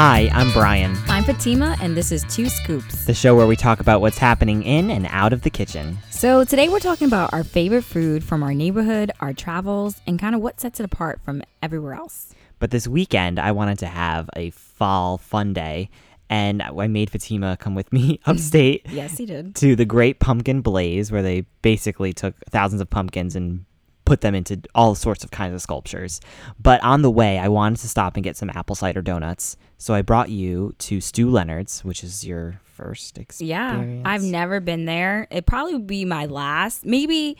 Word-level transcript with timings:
Hi, 0.00 0.30
I'm 0.32 0.52
Brian, 0.52 0.96
I'm 1.08 1.24
Fatima, 1.24 1.76
and 1.82 1.96
this 1.96 2.12
is 2.12 2.22
Two 2.30 2.48
Scoops. 2.48 3.04
the 3.06 3.14
show 3.14 3.34
where 3.34 3.48
we 3.48 3.56
talk 3.56 3.80
about 3.80 4.00
what's 4.00 4.16
happening 4.16 4.62
in 4.62 4.92
and 4.92 5.08
out 5.10 5.32
of 5.32 5.42
the 5.42 5.50
kitchen. 5.50 5.98
So, 6.08 6.44
today 6.44 6.68
we're 6.68 6.78
talking 6.78 7.08
about 7.08 7.32
our 7.32 7.42
favorite 7.42 7.82
food 7.82 8.22
from 8.22 8.44
our 8.44 8.54
neighborhood, 8.54 9.10
our 9.18 9.32
travels, 9.32 10.00
and 10.06 10.16
kind 10.16 10.36
of 10.36 10.40
what 10.40 10.60
sets 10.60 10.78
it 10.78 10.84
apart 10.84 11.20
from 11.24 11.42
everywhere 11.64 11.94
else. 11.94 12.32
But 12.60 12.70
this 12.70 12.86
weekend, 12.86 13.40
I 13.40 13.50
wanted 13.50 13.80
to 13.80 13.88
have 13.88 14.30
a 14.36 14.50
fall 14.50 15.18
fun 15.18 15.52
day, 15.52 15.90
and 16.30 16.62
I 16.62 16.86
made 16.86 17.10
Fatima 17.10 17.56
come 17.56 17.74
with 17.74 17.92
me 17.92 18.20
upstate 18.26 18.86
Yes, 18.88 19.18
he 19.18 19.26
did. 19.26 19.56
to 19.56 19.74
the 19.74 19.84
Great 19.84 20.20
Pumpkin 20.20 20.60
Blaze, 20.60 21.10
where 21.10 21.22
they 21.22 21.40
basically 21.60 22.12
took 22.12 22.36
thousands 22.50 22.80
of 22.80 22.88
pumpkins 22.88 23.34
and 23.34 23.64
put 24.08 24.22
them 24.22 24.34
into 24.34 24.58
all 24.74 24.94
sorts 24.94 25.22
of 25.22 25.30
kinds 25.30 25.54
of 25.54 25.60
sculptures. 25.60 26.20
But 26.58 26.82
on 26.82 27.02
the 27.02 27.10
way, 27.10 27.38
I 27.38 27.48
wanted 27.48 27.80
to 27.80 27.88
stop 27.88 28.16
and 28.16 28.24
get 28.24 28.38
some 28.38 28.48
apple 28.50 28.74
cider 28.74 29.02
donuts. 29.02 29.58
So 29.76 29.92
I 29.92 30.00
brought 30.00 30.30
you 30.30 30.74
to 30.78 31.00
Stew 31.00 31.30
Leonard's, 31.30 31.84
which 31.84 32.02
is 32.02 32.26
your 32.26 32.58
first 32.64 33.18
experience. 33.18 34.02
Yeah, 34.04 34.10
I've 34.10 34.22
never 34.22 34.60
been 34.60 34.86
there. 34.86 35.28
It 35.30 35.44
probably 35.44 35.74
would 35.74 35.86
be 35.86 36.06
my 36.06 36.24
last. 36.24 36.86
Maybe, 36.86 37.36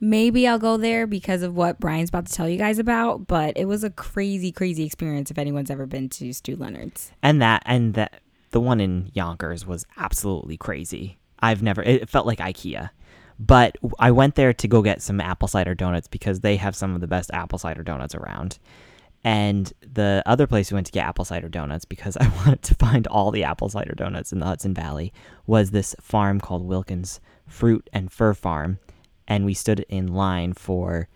maybe 0.00 0.48
I'll 0.48 0.58
go 0.58 0.76
there 0.76 1.06
because 1.06 1.42
of 1.42 1.54
what 1.54 1.78
Brian's 1.78 2.08
about 2.08 2.26
to 2.26 2.32
tell 2.32 2.48
you 2.48 2.58
guys 2.58 2.80
about. 2.80 3.28
But 3.28 3.56
it 3.56 3.66
was 3.66 3.84
a 3.84 3.90
crazy, 3.90 4.50
crazy 4.50 4.84
experience 4.84 5.30
if 5.30 5.38
anyone's 5.38 5.70
ever 5.70 5.86
been 5.86 6.08
to 6.10 6.32
Stew 6.32 6.56
Leonard's. 6.56 7.12
and 7.22 7.40
that 7.40 7.62
and 7.64 7.94
that 7.94 8.20
the 8.50 8.60
one 8.60 8.80
in 8.80 9.10
Yonkers 9.14 9.64
was 9.64 9.86
absolutely 9.96 10.56
crazy. 10.56 11.16
I've 11.40 11.62
never 11.62 11.82
it 11.82 12.08
felt 12.08 12.26
like 12.26 12.38
IKEA. 12.38 12.90
But 13.38 13.76
I 13.98 14.10
went 14.10 14.34
there 14.34 14.52
to 14.52 14.68
go 14.68 14.82
get 14.82 15.00
some 15.02 15.20
apple 15.20 15.48
cider 15.48 15.74
donuts 15.74 16.08
because 16.08 16.40
they 16.40 16.56
have 16.56 16.74
some 16.74 16.94
of 16.94 17.00
the 17.00 17.06
best 17.06 17.30
apple 17.32 17.58
cider 17.58 17.82
donuts 17.82 18.14
around. 18.14 18.58
And 19.24 19.72
the 19.80 20.22
other 20.26 20.46
place 20.46 20.70
we 20.70 20.76
went 20.76 20.86
to 20.86 20.92
get 20.92 21.06
apple 21.06 21.24
cider 21.24 21.48
donuts 21.48 21.84
because 21.84 22.16
I 22.20 22.28
wanted 22.28 22.62
to 22.62 22.74
find 22.74 23.06
all 23.06 23.30
the 23.30 23.44
apple 23.44 23.68
cider 23.68 23.94
donuts 23.94 24.32
in 24.32 24.38
the 24.40 24.46
Hudson 24.46 24.74
Valley 24.74 25.12
was 25.46 25.70
this 25.70 25.94
farm 26.00 26.40
called 26.40 26.66
Wilkens 26.66 27.20
Fruit 27.46 27.88
and 27.92 28.10
Fir 28.10 28.34
Farm. 28.34 28.78
And 29.26 29.44
we 29.44 29.54
stood 29.54 29.80
in 29.88 30.08
line 30.08 30.52
for 30.54 31.08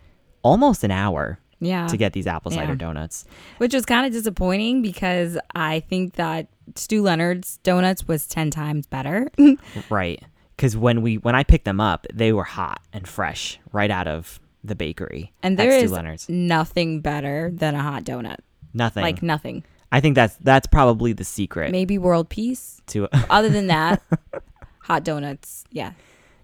almost 0.43 0.83
an 0.83 0.91
hour 0.91 1.39
Yeah, 1.59 1.87
to 1.87 1.97
get 1.97 2.13
these 2.13 2.27
apple 2.27 2.51
cider 2.51 2.73
Yeah. 2.73 2.77
donuts. 2.77 3.25
which 3.57 3.73
was 3.73 3.85
kind 3.85 4.05
of 4.05 4.11
disappointing 4.13 4.81
because 4.81 5.37
I 5.55 5.79
think 5.81 6.13
that 6.15 6.47
Stew 6.75 7.01
Leonard's 7.01 7.57
donuts 7.63 8.07
was 8.07 8.27
ten 8.27 8.49
times 8.51 8.85
better. 8.85 9.29
Right. 9.89 10.21
Because 10.63 10.77
when 10.77 11.01
we 11.01 11.17
when 11.17 11.35
I 11.35 11.43
picked 11.43 11.65
them 11.65 11.81
up, 11.81 12.07
they 12.13 12.31
were 12.31 12.45
hot 12.45 12.81
and 12.93 13.05
fresh 13.05 13.59
right 13.73 13.91
out 13.91 14.07
of 14.07 14.39
the 14.63 14.75
bakery. 14.75 15.33
And 15.43 15.59
there 15.59 15.77
Stew 15.77 15.89
Leonard's. 15.93 16.29
nothing 16.29 17.01
better 17.01 17.51
than 17.53 17.75
a 17.75 17.81
hot 17.81 18.05
donut. 18.05 18.37
nothing. 18.73 19.03
Like 19.03 19.21
nothing. 19.21 19.65
I 19.91 19.99
think 19.99 20.15
that's 20.15 20.37
that's 20.37 20.65
probably 20.65 21.11
the 21.11 21.25
secret 21.25 21.69
Maybe 21.73 21.97
world 21.97 22.29
peace. 22.29 22.81
to 22.87 23.09
Other 23.29 23.49
than 23.49 23.67
that, 23.67 24.01
hot 24.79 25.03
donuts. 25.03 25.65
Yeah. 25.69 25.91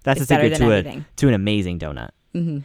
that's 0.04 0.20
the 0.20 0.26
secret 0.26 0.54
to 0.58 0.70
a 0.70 1.06
to 1.16 1.28
an 1.30 1.34
amazing 1.34 1.80
donut. 1.80 2.10
hmm 2.34 2.60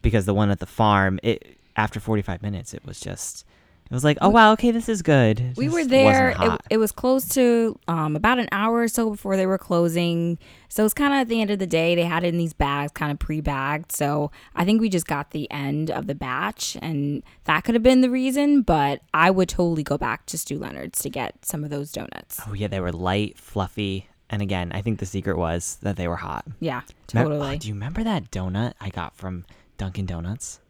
Because 0.00 0.26
the 0.26 0.34
one 0.34 0.52
at 0.52 0.60
the 0.60 0.66
farm, 0.66 1.18
it 1.24 1.58
after 1.74 1.98
forty 1.98 2.22
five 2.22 2.40
minutes, 2.40 2.72
it 2.72 2.86
was 2.86 3.00
just 3.00 3.44
it 3.90 3.92
was 3.92 4.02
like, 4.04 4.16
oh 4.22 4.30
wow, 4.30 4.52
okay, 4.52 4.70
this 4.70 4.88
is 4.88 5.02
good. 5.02 5.40
It 5.40 5.56
We 5.56 5.68
were 5.68 5.84
there. 5.84 6.34
It, 6.40 6.60
it 6.70 6.76
was 6.78 6.90
close 6.90 7.28
to 7.30 7.78
um, 7.86 8.16
about 8.16 8.38
an 8.38 8.48
hour 8.50 8.80
or 8.80 8.88
so 8.88 9.10
before 9.10 9.36
they 9.36 9.46
were 9.46 9.58
closing. 9.58 10.38
So 10.68 10.84
it's 10.84 10.94
kind 10.94 11.12
of 11.12 11.20
at 11.20 11.28
the 11.28 11.40
end 11.40 11.50
of 11.50 11.58
the 11.58 11.66
day. 11.66 11.94
They 11.94 12.04
had 12.04 12.24
it 12.24 12.28
in 12.28 12.38
these 12.38 12.54
bags, 12.54 12.92
kind 12.92 13.12
of 13.12 13.18
pre 13.18 13.40
bagged. 13.40 13.92
So 13.92 14.30
I 14.56 14.64
think 14.64 14.80
we 14.80 14.88
just 14.88 15.06
got 15.06 15.30
the 15.32 15.50
end 15.50 15.90
of 15.90 16.06
the 16.06 16.14
batch, 16.14 16.76
and 16.80 17.22
that 17.44 17.64
could 17.64 17.74
have 17.74 17.82
been 17.82 18.00
the 18.00 18.10
reason. 18.10 18.62
But 18.62 19.02
I 19.12 19.30
would 19.30 19.48
totally 19.50 19.82
go 19.82 19.98
back 19.98 20.26
to 20.26 20.38
Stew 20.38 20.58
Leonard's 20.58 21.00
to 21.00 21.10
get 21.10 21.44
some 21.44 21.62
of 21.62 21.70
those 21.70 21.92
donuts. 21.92 22.40
oh 22.48 22.54
yeah, 22.54 22.68
they 22.68 22.80
were 22.80 22.92
light, 22.92 23.38
fluffy, 23.38 24.08
and 24.30 24.40
again, 24.40 24.72
I 24.72 24.80
think 24.80 24.98
the 24.98 25.06
secret 25.06 25.36
was 25.36 25.76
that 25.82 25.96
they 25.96 26.08
were 26.08 26.16
hot. 26.16 26.46
Yeah, 26.58 26.80
Me- 27.12 27.20
oh, 27.20 27.24
totally. 27.24 27.58
do 27.58 27.68
you 27.68 27.74
remember 27.74 28.02
that 28.02 28.30
donut 28.30 28.72
I 28.80 28.88
got 28.88 29.14
from 29.14 29.44
Dunkin' 29.76 30.06
Donuts? 30.06 30.60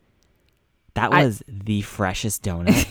That 0.94 1.12
I- 1.12 1.24
was 1.24 1.42
the 1.48 1.82
freshest 1.82 2.42
donut. 2.42 2.86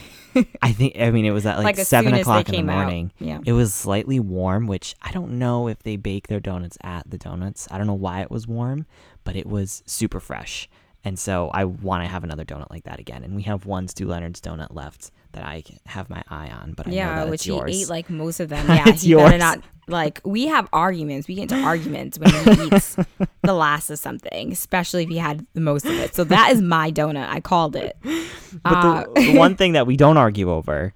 I 0.63 0.71
think. 0.71 0.95
I 0.99 1.11
mean, 1.11 1.25
it 1.25 1.31
was 1.31 1.45
at 1.45 1.57
like, 1.63 1.77
Like, 1.77 1.85
seven 1.85 2.11
soon 2.11 2.13
as 2.15 2.17
they 2.17 2.21
o'clock 2.21 2.49
in 2.49 2.51
the 2.51 2.57
came 2.57 2.69
out. 2.69 2.77
morning. 2.83 3.11
Yeah. 3.19 3.39
It 3.45 3.53
was 3.53 3.73
slightly 3.73 4.19
warm, 4.19 4.65
which 4.67 4.95
I 5.01 5.11
don't 5.11 5.37
know 5.37 5.67
if 5.67 5.83
they 5.83 5.95
bake 5.95 6.27
their 6.27 6.39
donuts 6.39 6.77
at 6.81 7.09
the 7.09 7.17
donuts. 7.19 7.67
I 7.69 7.77
don't 7.77 7.85
know 7.87 7.93
why 7.93 8.21
it 8.21 8.31
was 8.31 8.47
warm, 8.47 8.85
but 9.23 9.35
it 9.35 9.45
was 9.45 9.83
super 9.85 10.19
fresh. 10.19 10.67
And 11.05 11.19
so 11.19 11.49
I 11.53 11.65
want 11.65 12.03
to 12.03 12.07
have 12.07 12.23
another 12.23 12.45
donut 12.45 12.69
like 12.69 12.85
that 12.85 12.99
again. 12.99 13.23
And 13.23 13.35
we 13.35 13.41
have 13.43 13.65
one 13.65 13.87
Stew 13.89 14.07
Leonard's 14.07 14.39
donut 14.39 14.73
left 14.73 15.11
that 15.33 15.43
I 15.43 15.63
have 15.85 16.09
my 16.09 16.23
eye 16.29 16.49
on, 16.49 16.73
but 16.73 16.87
I 16.87 16.91
know 16.91 16.95
yeah, 16.95 17.23
which 17.25 17.43
he 17.43 17.59
ate 17.67 17.89
like 17.89 18.09
most 18.09 18.39
of 18.39 18.47
them. 18.49 18.65
Yeah, 18.69 18.83
It's 18.87 19.01
he 19.01 19.13
better 19.13 19.31
yours. 19.31 19.39
not. 19.39 19.59
Like 19.85 20.21
we 20.23 20.47
have 20.47 20.69
arguments. 20.71 21.27
We 21.27 21.35
get 21.35 21.51
into 21.51 21.61
arguments 21.61 22.17
when 22.17 22.29
he 22.29 22.67
eats 22.67 22.95
the 23.41 23.53
last 23.53 23.89
of 23.89 23.99
something, 23.99 24.51
especially 24.53 25.03
if 25.03 25.09
he 25.09 25.17
had 25.17 25.45
the 25.53 25.59
most 25.61 25.85
of 25.85 25.91
it. 25.91 26.15
So 26.15 26.23
that 26.23 26.53
is 26.53 26.61
my 26.61 26.89
donut. 26.89 27.27
I 27.27 27.41
called 27.41 27.75
it. 27.75 27.97
but 28.01 28.13
Uh, 28.63 29.03
the, 29.13 29.21
the 29.33 29.37
one 29.37 29.55
thing 29.57 29.73
that 29.73 29.85
we 29.85 29.97
don't 29.97 30.15
argue 30.15 30.49
over 30.49 30.93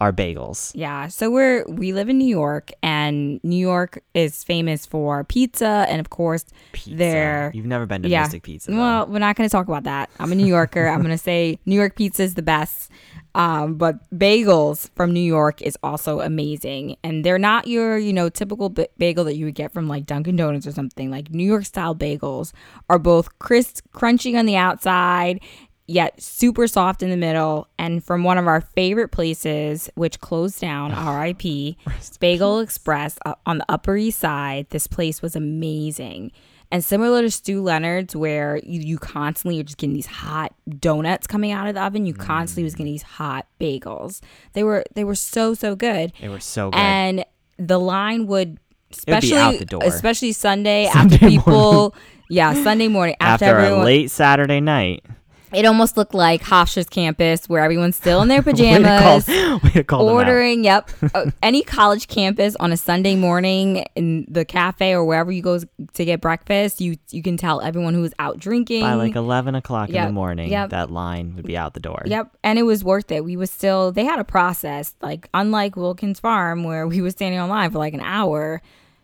are 0.00 0.12
bagels. 0.12 0.72
Yeah. 0.74 1.08
So 1.08 1.30
we're 1.30 1.64
we 1.68 1.92
live 1.94 2.08
in 2.08 2.18
New 2.18 2.26
York, 2.28 2.70
and 2.82 3.40
New 3.42 3.56
York 3.56 4.02
is 4.14 4.44
famous 4.44 4.84
for 4.84 5.24
pizza, 5.24 5.86
and 5.88 6.00
of 6.00 6.10
course, 6.10 6.44
Pizza. 6.72 6.96
There- 6.96 7.50
You've 7.54 7.66
never 7.66 7.86
been 7.86 8.02
to 8.02 8.08
yeah. 8.08 8.22
Mystic 8.22 8.42
Pizza. 8.42 8.70
though. 8.70 8.76
Well, 8.76 9.06
we're 9.06 9.18
not 9.20 9.36
going 9.36 9.48
to 9.48 9.52
talk 9.52 9.68
about 9.68 9.84
that. 9.84 10.10
I'm 10.20 10.32
a 10.32 10.34
New 10.34 10.46
Yorker. 10.46 10.86
I'm 10.86 10.98
going 11.00 11.10
to 11.16 11.18
say 11.18 11.58
New 11.64 11.74
York 11.76 11.96
pizza 11.96 12.22
is 12.22 12.34
the 12.34 12.42
best. 12.42 12.90
Um, 13.34 13.74
but 13.76 13.96
bagels 14.18 14.88
from 14.96 15.12
New 15.12 15.20
York 15.20 15.60
is 15.60 15.76
also 15.82 16.20
amazing, 16.20 16.96
and 17.04 17.22
they're 17.22 17.38
not 17.38 17.66
your 17.66 17.98
you 17.98 18.12
know 18.14 18.30
typical 18.30 18.70
b- 18.70 18.86
bagel 18.96 19.24
that 19.24 19.36
you 19.36 19.44
would 19.44 19.54
get 19.54 19.72
from 19.74 19.88
like 19.88 20.06
Dunkin' 20.06 20.36
Donuts 20.36 20.66
or 20.66 20.72
something. 20.72 21.10
Like 21.10 21.30
New 21.30 21.44
York 21.44 21.66
style 21.66 21.94
bagels 21.94 22.52
are 22.88 22.98
both 22.98 23.38
crisp, 23.38 23.84
crunchy 23.94 24.38
on 24.38 24.46
the 24.46 24.56
outside, 24.56 25.40
yet 25.86 26.20
super 26.20 26.66
soft 26.66 27.02
in 27.02 27.10
the 27.10 27.16
middle. 27.16 27.68
And 27.78 28.02
from 28.04 28.24
one 28.24 28.38
of 28.38 28.46
our 28.46 28.60
favorite 28.60 29.08
places, 29.08 29.88
which 29.94 30.20
closed 30.20 30.60
down, 30.60 30.92
R.I.P. 30.92 31.76
Bagel 32.20 32.60
Express 32.60 33.18
uh, 33.24 33.34
on 33.46 33.58
the 33.58 33.66
Upper 33.68 33.96
East 33.96 34.18
Side. 34.18 34.66
This 34.70 34.86
place 34.86 35.22
was 35.22 35.36
amazing. 35.36 36.32
And 36.72 36.84
similar 36.84 37.22
to 37.22 37.30
Stew 37.30 37.62
Leonard's, 37.62 38.16
where 38.16 38.58
you, 38.64 38.80
you 38.80 38.98
constantly 38.98 39.60
are 39.60 39.62
just 39.62 39.76
getting 39.78 39.94
these 39.94 40.06
hot 40.06 40.52
donuts 40.80 41.28
coming 41.28 41.52
out 41.52 41.68
of 41.68 41.74
the 41.76 41.82
oven, 41.82 42.06
you 42.06 42.12
constantly 42.14 42.64
was 42.64 42.74
getting 42.74 42.92
these 42.92 43.02
hot 43.04 43.46
bagels. 43.60 44.20
They 44.54 44.64
were 44.64 44.84
they 44.96 45.04
were 45.04 45.14
so 45.14 45.54
so 45.54 45.76
good, 45.76 46.12
They 46.20 46.28
were 46.28 46.40
so 46.40 46.70
good. 46.72 46.78
and 46.80 47.24
the 47.56 47.78
line 47.78 48.26
would 48.26 48.48
would 48.48 48.58
especially 48.90 49.36
out 49.38 49.58
the 49.60 49.64
door. 49.64 49.80
especially 49.84 50.32
Sunday, 50.32 50.88
Sunday 50.92 51.14
after 51.14 51.28
people, 51.28 51.94
yeah, 52.30 52.52
Sunday 52.64 52.88
morning 52.88 53.14
after, 53.20 53.44
After 53.44 53.58
everyone. 53.58 53.82
a 53.82 53.84
late 53.84 54.10
Saturday 54.10 54.60
night. 54.60 55.04
It 55.52 55.64
almost 55.64 55.96
looked 55.96 56.14
like 56.14 56.42
Hofstra's 56.42 56.88
campus, 56.88 57.48
where 57.48 57.62
everyone's 57.62 57.96
still 57.96 58.22
in 58.22 58.28
their 58.28 58.42
Way 58.42 58.52
to 58.52 58.82
call, 58.82 59.20
pajamas. 59.20 59.28
way 59.64 59.70
to 59.70 59.84
call 59.84 60.06
them 60.06 60.16
out. 60.16 60.28
ordering 60.28 60.64
yep 60.64 60.90
Uh, 61.14 61.30
any 61.42 61.62
college 61.62 62.08
campus 62.08 62.56
on 62.56 62.72
a 62.72 62.76
sunday 62.76 63.14
morning 63.16 63.84
in 63.94 64.26
the 64.28 64.44
cafe 64.44 64.92
or 64.92 65.04
wherever 65.04 65.30
you 65.30 65.42
go 65.42 65.58
to 65.58 66.04
get 66.04 66.20
breakfast 66.20 66.80
you 66.80 66.96
you 67.10 67.22
can 67.22 67.36
tell 67.36 67.60
everyone 67.60 67.94
who 67.94 68.02
was 68.02 68.12
out 68.18 68.38
drinking 68.38 68.80
by 68.82 68.94
like 68.94 69.14
11 69.14 69.54
o'clock 69.54 69.88
in 69.88 70.04
the 70.04 70.12
morning 70.12 70.50
yep. 70.50 70.70
that 70.70 70.90
line 70.90 71.34
would 71.36 71.44
be 71.44 71.56
out 71.56 71.74
the 71.74 71.80
door 71.80 72.02
yep 72.06 72.30
and 72.42 72.58
it 72.58 72.62
was 72.62 72.82
worth 72.84 73.10
it 73.10 73.24
we 73.24 73.36
was 73.36 73.50
still 73.50 73.92
they 73.92 74.04
had 74.04 74.18
a 74.18 74.24
process 74.24 74.94
like 75.00 75.28
unlike 75.34 75.76
wilkens 75.76 76.20
farm 76.20 76.64
where 76.64 76.86
we 76.86 77.00
was 77.00 77.12
standing 77.12 77.40
online 77.40 77.70
for 77.70 77.78
like 77.78 77.94
an 77.94 78.00
hour 78.00 78.60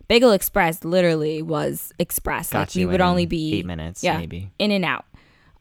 bagel 0.08 0.32
express 0.32 0.84
literally 0.84 1.42
was 1.42 1.92
express 1.98 2.50
Got 2.50 2.58
like 2.60 2.74
we 2.74 2.86
would 2.86 3.00
only 3.00 3.26
be 3.26 3.58
eight 3.58 3.66
minutes 3.66 4.02
yeah, 4.02 4.18
maybe 4.18 4.50
in 4.58 4.70
and 4.70 4.84
out 4.84 5.04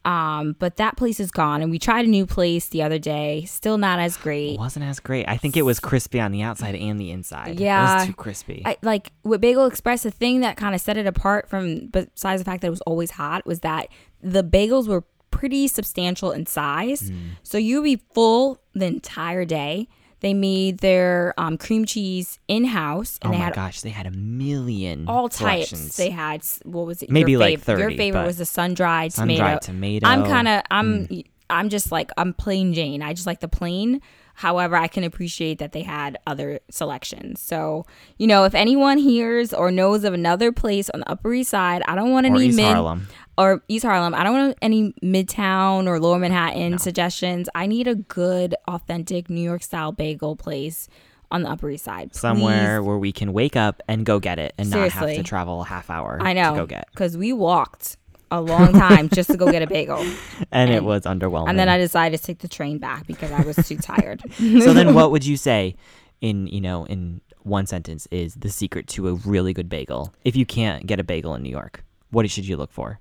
um 0.06 0.56
but 0.58 0.78
that 0.78 0.98
place 0.98 1.20
is 1.20 1.30
gone 1.30 1.62
and 1.62 1.70
we 1.70 1.78
tried 1.78 2.06
a 2.06 2.08
new 2.08 2.26
place 2.26 2.70
the 2.70 2.82
other 2.82 2.98
day 2.98 3.44
still 3.46 3.78
not 3.78 4.00
as 4.00 4.18
great 4.18 4.54
it 4.54 4.60
wasn't 4.60 4.84
as 4.84 5.00
great 5.00 5.28
i 5.28 5.38
think 5.38 5.56
it 5.56 5.62
was 5.62 5.80
crispy 5.80 6.20
on 6.20 6.32
the 6.32 6.42
outside 6.42 6.74
and 6.76 7.00
the 7.00 7.12
inside 7.12 7.50
it 7.50 7.60
Yeah. 7.60 7.98
was 7.98 8.08
too 8.08 8.14
crispy 8.14 8.64
I, 8.66 8.78
like 8.82 9.12
with 9.24 9.42
Bagel 9.42 9.66
Express, 9.68 10.04
the 10.04 10.12
thing 10.12 10.40
that 10.42 10.58
kind 10.58 10.74
of 10.74 10.82
set 10.82 10.98
it 10.98 11.06
apart 11.06 11.48
from, 11.50 11.88
besides 11.88 12.42
the 12.42 12.46
fact 12.46 12.62
that 12.62 12.68
it 12.68 12.72
was 12.72 12.82
always 12.82 13.12
hot, 13.12 13.46
was 13.46 13.60
that 13.62 13.88
the 14.22 14.44
bagels 14.44 14.88
were 14.88 15.04
pretty 15.30 15.68
substantial 15.68 16.32
in 16.32 16.46
size. 16.46 17.10
Mm. 17.10 17.20
So 17.44 17.58
you'd 17.58 17.84
be 17.84 18.02
full 18.14 18.60
the 18.74 18.86
entire 18.86 19.46
day. 19.46 19.88
They 20.22 20.34
made 20.34 20.78
their 20.80 21.34
um, 21.38 21.58
cream 21.58 21.84
cheese 21.86 22.40
in 22.48 22.66
house, 22.66 23.20
oh 23.22 23.26
and 23.26 23.34
they 23.34 23.40
my 23.40 23.46
had 23.46 23.54
gosh 23.56 23.82
they 23.82 23.90
had 23.90 24.06
a 24.08 24.12
million 24.12 25.06
all 25.08 25.30
types. 25.30 25.98
They 25.98 26.10
had 26.12 26.44
what 26.64 26.86
was 26.86 27.02
it? 27.04 27.10
Maybe 27.10 27.32
your 27.34 27.42
like 27.42 27.60
fav- 27.60 27.80
Your 27.80 27.92
favorite 27.92 28.26
was 28.26 28.38
the 28.38 28.46
sun 28.46 28.74
dried 28.74 29.12
tomato. 29.12 29.40
sun-dried 29.40 29.62
tomato 29.64 30.08
I'm 30.08 30.24
kind 30.24 30.48
of 30.48 30.62
I'm 30.72 31.08
Mm. 31.08 31.26
I'm 31.50 31.70
just 31.70 31.92
like 31.92 32.12
I'm 32.18 32.34
plain 32.34 32.74
Jane. 32.74 33.02
I 33.02 33.14
just 33.14 33.28
like 33.28 33.42
the 33.42 33.48
plain. 33.48 34.02
However, 34.36 34.76
I 34.76 34.88
can 34.88 35.04
appreciate 35.04 35.60
that 35.60 35.72
they 35.74 35.82
had 35.84 36.18
other 36.26 36.62
selections. 36.70 37.42
So, 37.42 37.86
you 38.18 38.26
know, 38.28 38.46
if 38.46 38.56
anyone 38.56 38.98
hears 38.98 39.54
or 39.54 39.72
knows 39.72 40.04
of 40.04 40.14
another 40.14 40.52
place 40.52 40.90
on 40.90 41.02
the 41.02 41.10
Upper 41.12 41.34
East 41.34 41.50
Side, 41.52 41.84
I 41.88 41.96
don't 41.96 42.12
want 42.12 42.26
East 42.26 42.56
mid 42.56 42.66
Harlem. 42.66 43.08
Or 43.38 43.64
East 43.68 43.86
Harlem. 43.86 44.14
I 44.14 44.24
don't 44.24 44.34
want 44.34 44.58
any 44.62 44.94
Midtown 45.04 45.88
or 45.88 46.00
Lower 46.00 46.20
Manhattan 46.20 46.78
suggestions. 46.78 47.50
I 47.56 47.68
need 47.68 47.88
a 47.88 47.96
good, 47.96 48.56
authentic 48.68 49.30
New 49.30 49.42
York 49.42 49.64
style 49.64 49.92
bagel 49.92 50.36
place 50.36 50.88
on 51.32 51.44
the 51.44 51.50
Upper 51.50 51.70
East 51.70 51.86
Side. 51.86 52.14
Somewhere 52.14 52.84
where 52.84 52.98
we 52.98 53.12
can 53.12 53.34
wake 53.34 53.56
up 53.56 53.82
and 53.88 54.06
go 54.06 54.20
get 54.20 54.38
it 54.38 54.54
and 54.58 54.70
not 54.70 54.90
have 54.92 55.08
to 55.08 55.24
travel 55.24 55.62
a 55.62 55.66
half 55.66 55.90
hour 55.90 56.20
I 56.22 56.34
know. 56.34 56.54
to 56.54 56.62
go 56.62 56.66
get. 56.66 56.88
Because 56.92 57.18
we 57.18 57.34
walked 57.34 57.98
a 58.30 58.42
long 58.42 58.74
time 58.74 59.10
just 59.10 59.30
to 59.30 59.38
go 59.38 59.52
get 59.52 59.62
a 59.62 59.68
bagel. 59.68 60.06
And, 60.54 60.70
it 60.70 60.84
was 60.84 61.04
underwhelming. 61.04 61.50
And 61.50 61.58
then 61.58 61.70
I 61.70 61.78
decided 61.78 62.20
to 62.20 62.24
take 62.26 62.40
the 62.40 62.48
train 62.48 62.78
back 62.78 63.08
because 63.08 63.32
I 63.32 63.42
was 63.42 63.56
too 63.56 63.78
tired. 63.78 64.22
so 64.34 64.74
then 64.74 64.94
what 64.94 65.12
would 65.12 65.26
you 65.26 65.38
say 65.38 65.76
in, 66.20 66.48
you 66.48 66.60
know, 66.60 66.86
in 66.86 67.22
one 67.44 67.66
sentence 67.66 68.06
is 68.12 68.36
the 68.36 68.50
secret 68.50 68.88
to 68.88 69.08
a 69.08 69.14
really 69.14 69.54
good 69.54 69.70
bagel? 69.70 70.14
If 70.26 70.36
you 70.36 70.46
can't 70.46 70.86
get 70.86 71.00
a 71.00 71.04
bagel 71.06 71.34
in 71.36 71.42
New 71.42 71.50
York, 71.50 71.86
what 72.10 72.30
should 72.30 72.46
you 72.46 72.58
look 72.58 72.72
for? 72.72 73.00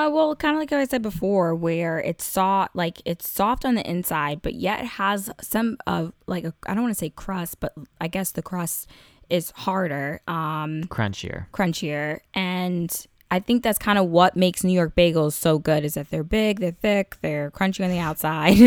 Uh, 0.00 0.08
well, 0.08 0.34
kind 0.34 0.56
of 0.56 0.60
like 0.60 0.72
I 0.72 0.84
said 0.86 1.02
before, 1.02 1.54
where 1.54 1.98
it's 1.98 2.24
soft, 2.24 2.74
like 2.74 3.02
it's 3.04 3.28
soft 3.28 3.66
on 3.66 3.74
the 3.74 3.88
inside, 3.88 4.40
but 4.40 4.54
yet 4.54 4.80
has 4.84 5.30
some 5.42 5.76
of 5.86 6.14
like 6.26 6.44
a, 6.44 6.54
I 6.66 6.72
don't 6.72 6.84
want 6.84 6.94
to 6.94 6.98
say 6.98 7.10
crust, 7.10 7.60
but 7.60 7.74
I 8.00 8.08
guess 8.08 8.32
the 8.32 8.40
crust 8.40 8.88
is 9.28 9.50
harder, 9.50 10.22
um, 10.26 10.84
Crunchier. 10.84 11.46
crunchier, 11.52 12.20
and 12.32 13.06
I 13.30 13.38
think 13.38 13.62
that's 13.62 13.78
kind 13.78 13.98
of 13.98 14.08
what 14.08 14.36
makes 14.36 14.64
New 14.64 14.72
York 14.72 14.96
bagels 14.96 15.34
so 15.34 15.58
good 15.58 15.84
is 15.84 15.94
that 15.94 16.10
they're 16.10 16.24
big, 16.24 16.58
they're 16.58 16.72
thick, 16.72 17.16
they're 17.20 17.50
crunchy 17.52 17.84
on 17.84 17.90
the 17.90 17.98
outside. 17.98 18.58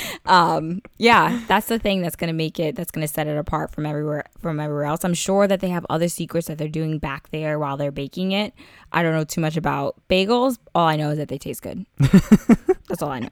um, 0.26 0.80
yeah, 0.96 1.42
that's 1.48 1.66
the 1.66 1.78
thing 1.78 2.02
that's 2.02 2.14
gonna 2.16 2.32
make 2.32 2.60
it, 2.60 2.76
that's 2.76 2.90
gonna 2.92 3.08
set 3.08 3.26
it 3.26 3.36
apart 3.36 3.72
from 3.72 3.84
everywhere 3.84 4.24
from 4.38 4.60
everywhere 4.60 4.84
else. 4.84 5.04
I'm 5.04 5.14
sure 5.14 5.48
that 5.48 5.60
they 5.60 5.68
have 5.70 5.84
other 5.90 6.08
secrets 6.08 6.46
that 6.46 6.58
they're 6.58 6.68
doing 6.68 6.98
back 6.98 7.30
there 7.30 7.58
while 7.58 7.76
they're 7.76 7.90
baking 7.90 8.32
it. 8.32 8.52
I 8.92 9.02
don't 9.02 9.12
know 9.12 9.24
too 9.24 9.40
much 9.40 9.56
about 9.56 9.96
bagels. 10.08 10.58
All 10.74 10.86
I 10.86 10.96
know 10.96 11.10
is 11.10 11.18
that 11.18 11.28
they 11.28 11.38
taste 11.38 11.62
good. 11.62 11.84
that's 12.88 13.02
all 13.02 13.10
I 13.10 13.20
know. 13.20 13.30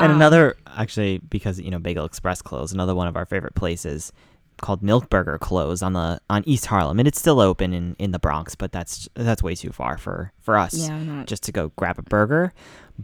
And 0.00 0.10
Um, 0.10 0.16
another, 0.16 0.56
actually, 0.66 1.18
because 1.18 1.60
you 1.60 1.70
know 1.70 1.78
Bagel 1.78 2.06
Express 2.06 2.40
closed, 2.40 2.72
another 2.72 2.94
one 2.94 3.08
of 3.08 3.16
our 3.16 3.26
favorite 3.26 3.54
places 3.54 4.12
called 4.60 4.82
Milk 4.82 5.08
Burger 5.10 5.38
closed 5.38 5.82
on 5.82 5.92
the 5.94 6.20
on 6.30 6.42
East 6.46 6.66
Harlem, 6.66 6.98
and 6.98 7.08
it's 7.08 7.18
still 7.18 7.40
open 7.40 7.72
in, 7.72 7.96
in 7.98 8.12
the 8.12 8.18
Bronx, 8.18 8.54
but 8.54 8.70
that's 8.72 9.08
that's 9.14 9.42
way 9.42 9.54
too 9.54 9.72
far 9.72 9.98
for 9.98 10.32
for 10.40 10.56
us 10.56 10.74
Yeah, 10.88 11.24
just 11.26 11.42
to 11.44 11.52
go 11.52 11.72
grab 11.76 11.98
a 11.98 12.02
burger. 12.02 12.52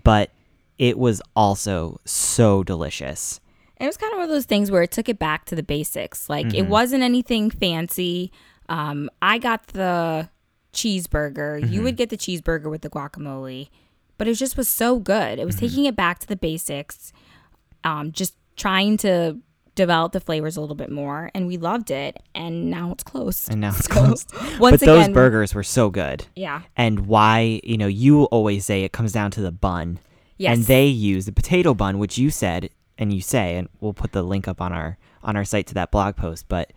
But 0.04 0.30
it 0.78 0.98
was 0.98 1.20
also 1.34 2.00
so 2.04 2.62
delicious. 2.62 3.40
It 3.80 3.86
was 3.86 3.96
kind 3.96 4.12
of 4.12 4.18
one 4.18 4.24
of 4.24 4.30
those 4.30 4.44
things 4.46 4.70
where 4.70 4.82
it 4.82 4.90
took 4.92 5.08
it 5.08 5.18
back 5.18 5.44
to 5.46 5.54
the 5.56 5.62
basics. 5.62 6.28
Like 6.28 6.46
Mm-hmm. 6.46 6.56
it 6.56 6.66
wasn't 6.68 7.02
anything 7.02 7.50
fancy. 7.50 8.30
Um, 8.68 9.08
I 9.22 9.38
got 9.38 9.68
the 9.68 10.28
cheeseburger. 10.72 11.60
Mm-hmm. 11.62 11.72
You 11.72 11.82
would 11.82 11.96
get 11.96 12.10
the 12.10 12.16
cheeseburger 12.16 12.70
with 12.70 12.82
the 12.82 12.90
guacamole, 12.90 13.68
but 14.18 14.28
it 14.28 14.34
just 14.34 14.56
was 14.56 14.68
so 14.68 14.98
good. 14.98 15.38
It 15.38 15.44
was 15.46 15.56
Mm-hmm. 15.56 15.66
taking 15.66 15.84
it 15.86 15.96
back 15.96 16.18
to 16.20 16.26
the 16.26 16.36
basics. 16.36 17.12
Um, 17.84 18.12
just 18.12 18.34
trying 18.56 18.96
to 18.98 19.38
develop 19.78 20.12
the 20.12 20.20
flavors 20.20 20.56
a 20.56 20.60
little 20.60 20.76
bit 20.76 20.90
more, 20.90 21.30
and 21.34 21.46
we 21.46 21.56
loved 21.56 21.90
it. 21.90 22.18
And 22.34 22.70
now 22.70 22.92
it's 22.92 23.02
closed. 23.04 23.50
And 23.50 23.60
now 23.62 23.70
it's 23.70 23.86
So, 23.86 23.94
closed. 23.94 24.32
Once 24.60 24.80
but 24.80 24.86
those 24.86 25.08
burgers 25.08 25.54
were 25.54 25.62
so 25.62 25.88
good. 25.88 26.26
yeah, 26.36 26.62
And 26.76 27.06
why, 27.06 27.60
you 27.64 27.78
know, 27.78 27.86
you 27.86 28.24
always 28.24 28.64
say 28.66 28.84
it 28.84 28.92
comes 28.92 29.12
down 29.12 29.30
to 29.32 29.40
the 29.40 29.52
bun. 29.52 29.98
yes, 30.36 30.54
and 30.56 30.64
they 30.66 30.86
use 30.86 31.24
the 31.26 31.32
potato 31.32 31.72
bun, 31.74 31.98
which 31.98 32.18
you 32.18 32.28
said 32.30 32.68
and 32.98 33.12
you 33.12 33.20
say, 33.20 33.56
and 33.56 33.68
we'll 33.80 33.94
put 33.94 34.12
the 34.12 34.22
link 34.22 34.46
up 34.48 34.60
on 34.60 34.72
our 34.72 34.98
on 35.22 35.36
our 35.36 35.44
site 35.44 35.66
to 35.68 35.74
that 35.74 35.90
blog 35.90 36.16
post. 36.16 36.46
But 36.48 36.72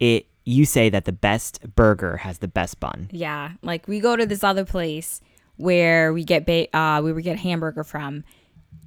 it 0.00 0.26
you 0.44 0.64
say 0.64 0.88
that 0.88 1.04
the 1.04 1.12
best 1.12 1.60
burger 1.76 2.16
has 2.18 2.38
the 2.38 2.48
best 2.48 2.80
bun. 2.80 3.08
Yeah, 3.12 3.52
like 3.62 3.86
we 3.86 4.00
go 4.00 4.16
to 4.16 4.24
this 4.26 4.42
other 4.42 4.64
place 4.64 5.20
where 5.56 6.12
we 6.12 6.24
get 6.24 6.46
ba- 6.46 6.74
uh 6.76 7.02
we 7.02 7.12
would 7.12 7.24
get 7.24 7.38
hamburger 7.38 7.84
from, 7.84 8.24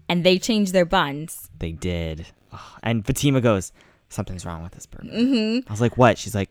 and 0.10 0.24
they 0.24 0.40
change 0.40 0.72
their 0.72 0.86
buns. 0.86 1.50
They 1.60 1.72
did. 1.72 2.25
and 2.83 3.06
Fatima 3.06 3.42
goes, 3.42 3.71
"Something's 4.09 4.45
wrong 4.45 4.63
with 4.63 4.74
this 4.74 4.86
burger." 4.86 5.09
Mm-hmm. 5.09 5.68
I 5.69 5.71
was 5.71 5.81
like, 5.81 5.98
"What?" 5.98 6.18
She's 6.18 6.36
like, 6.36 6.50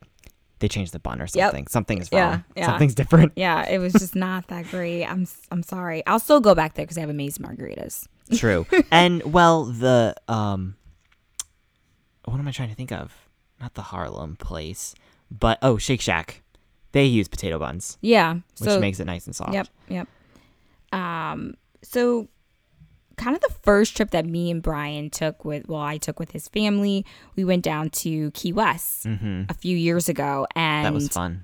"They 0.61 0.69
changed 0.69 0.93
the 0.93 0.99
bun 0.99 1.21
or 1.21 1.27
something. 1.27 1.67
Something 1.67 1.99
is 1.99 2.09
Yeah, 2.13 2.31
wrong. 2.31 2.45
yeah. 2.57 2.67
Something's 2.67 2.95
different." 2.95 3.33
Yeah, 3.37 3.69
it 3.69 3.79
was 3.79 3.93
just 3.93 4.15
not 4.15 4.49
that 4.49 4.67
great. 4.71 5.05
I'm 5.05 5.27
I'm 5.51 5.63
sorry. 5.63 6.05
I'll 6.07 6.19
still 6.21 6.41
go 6.41 6.55
back 6.55 6.75
there 6.75 6.85
because 6.85 6.95
they 6.97 7.01
have 7.03 7.11
amazing 7.11 7.45
margaritas. 7.45 8.07
True. 8.37 8.67
and 8.93 9.23
well, 9.33 9.65
the 9.65 10.15
um, 10.29 10.77
what 12.25 12.39
am 12.39 12.47
I 12.47 12.53
trying 12.53 12.69
to 12.71 12.75
think 12.75 12.93
of? 12.93 13.29
Not 13.61 13.75
the 13.75 13.83
Harlem 13.83 14.37
place, 14.37 14.95
but 15.31 15.59
oh, 15.63 15.77
Shake 15.79 16.01
Shack. 16.01 16.43
They 16.93 17.05
use 17.05 17.29
potato 17.29 17.57
buns, 17.59 17.99
Yeah, 18.01 18.35
which 18.59 18.69
so 18.71 18.81
makes 18.81 18.99
it 18.99 19.05
nice 19.05 19.27
and 19.27 19.37
soft. 19.37 19.53
yep, 19.55 19.69
yep. 19.89 20.09
Um, 20.93 21.55
so 21.83 22.29
kind 23.21 23.37
of 23.37 23.43
the 23.43 23.55
first 23.63 23.97
trip 23.97 24.11
that 24.11 24.27
me 24.27 24.51
and 24.51 24.63
Brian 24.63 25.11
took 25.11 25.45
with 25.45 25.69
well, 25.69 25.81
I 25.81 25.99
took 25.99 26.19
with 26.19 26.33
his 26.33 26.49
family. 26.49 27.05
We 27.37 27.45
went 27.45 27.63
down 27.63 27.91
to 27.91 28.31
Key 28.33 28.53
West 28.53 29.07
Mm-hmm. 29.07 29.43
a 29.49 29.55
few 29.55 29.77
years 29.77 30.09
ago, 30.09 30.47
and 30.57 30.87
That 30.87 30.93
was 30.95 31.09
fun. 31.09 31.43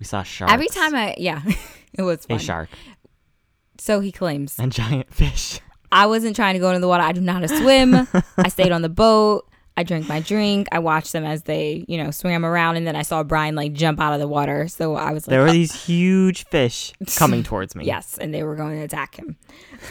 We 0.00 0.06
saw 0.06 0.22
sharks. 0.22 0.52
every 0.52 0.68
time 0.68 0.94
I 0.94 1.14
yeah, 1.18 1.42
it 1.94 2.02
was 2.02 2.26
a 2.30 2.38
shark 2.38 2.68
So 3.78 4.00
he 4.00 4.12
claims. 4.12 4.58
and 4.58 4.72
giant 4.72 5.12
fish. 5.12 5.60
I 5.92 6.06
wasn't 6.06 6.34
trying 6.36 6.54
to 6.54 6.60
go 6.60 6.68
into 6.70 6.80
the 6.80 6.88
water. 6.88 7.02
I 7.04 7.12
do 7.12 7.20
not 7.20 7.40
know 7.40 7.46
how 7.48 7.54
to 7.54 7.62
swim. 7.62 8.08
I 8.38 8.48
stayed 8.48 8.72
on 8.72 8.82
the 8.82 8.88
boat. 8.88 9.48
I 9.76 9.82
drank 9.82 10.08
my 10.08 10.20
drink. 10.20 10.68
I 10.72 10.78
watched 10.78 11.12
them 11.12 11.24
as 11.24 11.42
they, 11.42 11.84
you 11.86 12.02
know, 12.02 12.10
swam 12.10 12.46
around, 12.46 12.76
and 12.76 12.86
then 12.86 12.96
I 12.96 13.02
saw 13.02 13.22
Brian 13.22 13.54
like 13.54 13.74
jump 13.74 14.00
out 14.00 14.14
of 14.14 14.20
the 14.20 14.28
water. 14.28 14.68
So 14.68 14.94
I 14.96 15.12
was 15.12 15.26
like, 15.26 15.32
There 15.32 15.42
were 15.42 15.48
"Oh, 15.48 15.52
these 15.52 15.84
huge 15.84 16.44
fish 16.46 16.92
coming 17.16 17.42
towards 17.50 17.74
me. 17.74 17.84
yes, 17.84 18.16
and 18.18 18.32
they 18.32 18.42
were 18.42 18.56
going 18.56 18.76
to 18.78 18.82
attack 18.84 19.16
him. 19.16 19.36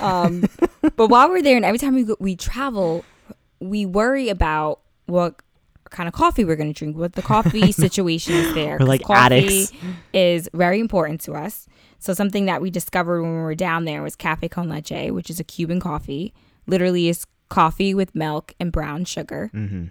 Um, 0.01 0.45
but 0.95 1.07
while 1.07 1.29
we're 1.29 1.43
there, 1.43 1.55
and 1.55 1.65
every 1.65 1.77
time 1.79 1.93
we 1.93 2.03
go, 2.03 2.15
we 2.19 2.35
travel, 2.35 3.05
we 3.59 3.85
worry 3.85 4.29
about 4.29 4.79
what 5.05 5.35
kind 5.91 6.07
of 6.07 6.13
coffee 6.13 6.43
we're 6.43 6.55
going 6.55 6.73
to 6.73 6.77
drink, 6.77 6.97
what 6.97 7.13
the 7.13 7.21
coffee 7.33 7.71
situation 7.71 8.33
is 8.33 8.53
there. 8.55 8.77
We're 8.79 8.87
like 8.87 9.03
coffee 9.03 9.19
addicts. 9.35 9.71
is 10.13 10.49
very 10.53 10.79
important 10.79 11.21
to 11.21 11.33
us. 11.33 11.67
So 11.99 12.13
something 12.13 12.45
that 12.45 12.59
we 12.61 12.71
discovered 12.71 13.21
when 13.21 13.31
we 13.31 13.41
were 13.41 13.55
down 13.55 13.85
there 13.85 14.01
was 14.01 14.15
cafe 14.15 14.49
con 14.49 14.67
leche, 14.67 15.11
which 15.11 15.29
is 15.29 15.39
a 15.39 15.43
Cuban 15.43 15.79
coffee. 15.79 16.33
Literally 16.67 17.07
is 17.07 17.25
coffee 17.49 17.93
with 17.93 18.13
milk 18.15 18.53
and 18.59 18.71
brown 18.71 19.05
sugar. 19.05 19.49
Mm-hmm. 19.53 19.85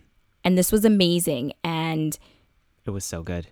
And 0.44 0.58
this 0.58 0.70
was 0.72 0.84
amazing. 0.84 1.52
And 1.62 2.18
It 2.84 2.90
was 2.90 3.04
so 3.04 3.22
good. 3.22 3.46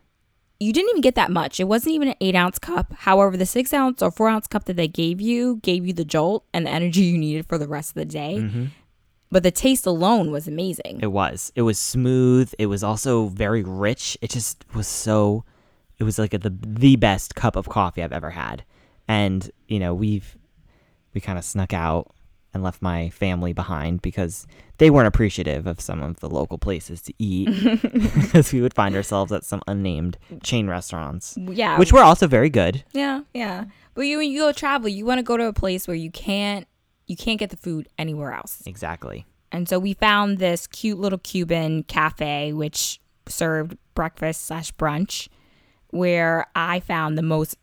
you 0.60 0.72
didn't 0.72 0.90
even 0.90 1.00
get 1.02 1.14
that 1.16 1.31
much. 1.31 1.58
It 1.58 1.64
wasn't 1.64 1.94
even 1.94 2.08
an 2.08 2.14
eight 2.20 2.34
ounce 2.34 2.58
cup. 2.58 2.93
However, 2.93 3.37
the 3.37 3.46
six 3.46 3.72
ounce 3.72 4.02
or 4.02 4.10
four 4.10 4.28
ounce 4.28 4.46
cup 4.46 4.64
that 4.66 4.76
they 4.76 4.88
gave 4.88 5.20
you 5.20 5.56
gave 5.62 5.87
you 5.87 5.92
the 5.92 6.04
jolt 6.04 6.44
and 6.52 6.66
the 6.66 6.71
energy 6.71 7.02
you 7.02 7.18
needed 7.18 7.47
for 7.47 7.59
the 7.59 7.66
rest 7.68 7.90
of 7.90 7.94
the 7.94 8.04
day. 8.04 8.37
Mm-hmm. 8.38 8.64
But 9.30 9.42
the 9.44 9.50
taste 9.50 9.87
alone 9.87 10.30
was 10.30 10.47
amazing. 10.47 11.00
It 11.00 11.11
was. 11.11 11.50
It 11.54 11.62
was 11.62 11.78
smooth. 11.78 12.52
It 12.59 12.66
was 12.66 12.85
also 12.85 13.28
very 13.28 13.62
rich. 13.64 14.18
It 14.21 14.30
just 14.30 14.64
was 14.75 14.87
so. 14.87 15.44
It 15.99 16.04
was 16.04 16.18
like 16.18 16.35
a, 16.35 16.38
the 16.38 16.54
the 16.61 16.97
best 16.97 17.35
cup 17.35 17.56
of 17.56 17.66
coffee 17.68 18.02
I've 18.02 18.12
ever 18.12 18.30
had, 18.30 18.62
and 19.09 19.50
you 19.68 19.78
know 19.78 19.94
we've 19.94 20.37
we 21.14 21.21
kind 21.23 21.38
of 21.38 21.44
snuck 21.47 21.73
out 21.73 22.11
and 22.54 22.62
left 22.62 22.82
my 22.82 23.11
family 23.11 23.52
behind 23.52 24.02
because 24.02 24.47
they 24.78 24.90
weren't 24.90 25.06
appreciative 25.06 25.66
of 25.66 25.80
some 25.80 26.02
of 26.02 26.21
the 26.21 26.28
local 26.28 26.59
places 26.59 27.00
to 27.02 27.14
eat 27.18 27.49
because 28.14 28.52
we 28.52 28.61
would 28.61 28.75
find 28.75 28.94
ourselves 28.94 29.32
at 29.32 29.44
some 29.44 29.62
unnamed 29.66 30.18
chain 30.42 30.68
restaurants 30.68 31.37
yeah. 31.38 31.78
which 31.78 31.92
were 31.92 32.02
also 32.02 32.26
very 32.26 32.50
good 32.50 32.85
yeah, 32.92 33.23
yeah. 33.35 33.64
But 33.94 34.02
you 34.02 34.18
when 34.18 34.30
you 34.30 34.40
go 34.40 34.52
travel, 34.52 34.88
you 34.88 35.04
want 35.04 35.18
to 35.18 35.23
go 35.23 35.37
to 35.37 35.44
a 35.44 35.52
place 35.52 35.87
where 35.87 35.97
you 35.97 36.11
can't 36.11 36.66
you 37.06 37.16
can't 37.16 37.38
get 37.38 37.50
the 37.50 37.56
food 37.56 37.88
anywhere 37.99 38.32
else. 38.32 38.62
exactly 38.66 39.26
And 39.50 39.68
so 39.68 39.78
we 39.78 39.94
found 39.94 40.38
this 40.38 40.66
cute 40.66 40.99
little 40.99 41.18
Cuban 41.18 41.82
cafe 41.85 42.52
which 42.52 43.00
served 43.26 43.76
breakfast 43.94 44.47
slash 44.47 44.73
brunch, 44.73 45.28
where 45.88 46.47
I 46.54 46.80
found 46.80 47.18
the 47.18 47.23
most 47.23 47.56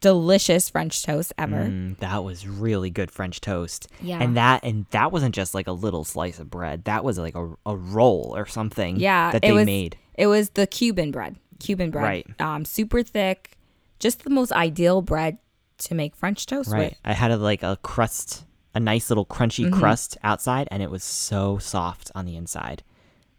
delicious 0.00 0.68
French 0.70 1.02
toast 1.02 1.32
ever. 1.38 1.56
Mm, 1.56 1.96
that 1.98 2.22
was 2.24 2.46
really 2.46 2.90
good 2.90 3.10
French 3.10 3.40
toast. 3.40 3.88
Yeah. 4.00 4.20
And 4.22 4.36
that 4.36 4.64
and 4.64 4.86
that 4.90 5.12
wasn't 5.12 5.34
just 5.34 5.54
like 5.54 5.66
a 5.66 5.72
little 5.72 6.04
slice 6.04 6.38
of 6.38 6.50
bread. 6.50 6.84
That 6.84 7.04
was 7.04 7.18
like 7.18 7.34
a, 7.34 7.54
a 7.66 7.76
roll 7.76 8.32
or 8.36 8.46
something 8.46 8.96
Yeah, 8.98 9.32
that 9.32 9.38
it 9.44 9.48
they 9.48 9.52
was- 9.52 9.66
made. 9.66 9.96
It 10.14 10.26
was 10.26 10.50
the 10.50 10.66
Cuban 10.66 11.10
bread. 11.12 11.36
Cuban 11.60 11.90
bread. 11.90 12.02
Right. 12.04 12.26
Um, 12.40 12.64
super 12.64 13.02
thick. 13.02 13.56
Just 14.00 14.24
the 14.24 14.30
most 14.30 14.52
ideal 14.52 15.02
bread 15.02 15.38
to 15.78 15.94
make 15.94 16.14
French 16.16 16.46
toast 16.46 16.70
Right. 16.72 16.90
with. 16.90 16.98
I 17.04 17.12
had 17.12 17.30
a, 17.30 17.36
like 17.36 17.62
a 17.62 17.76
crust, 17.82 18.44
a 18.74 18.80
nice 18.80 19.10
little 19.10 19.26
crunchy 19.26 19.66
Mm-hmm. 19.66 19.78
crust 19.78 20.16
outside 20.24 20.66
and 20.70 20.82
it 20.82 20.90
was 20.90 21.04
so 21.04 21.58
soft 21.58 22.10
on 22.14 22.24
the 22.26 22.36
inside. 22.36 22.82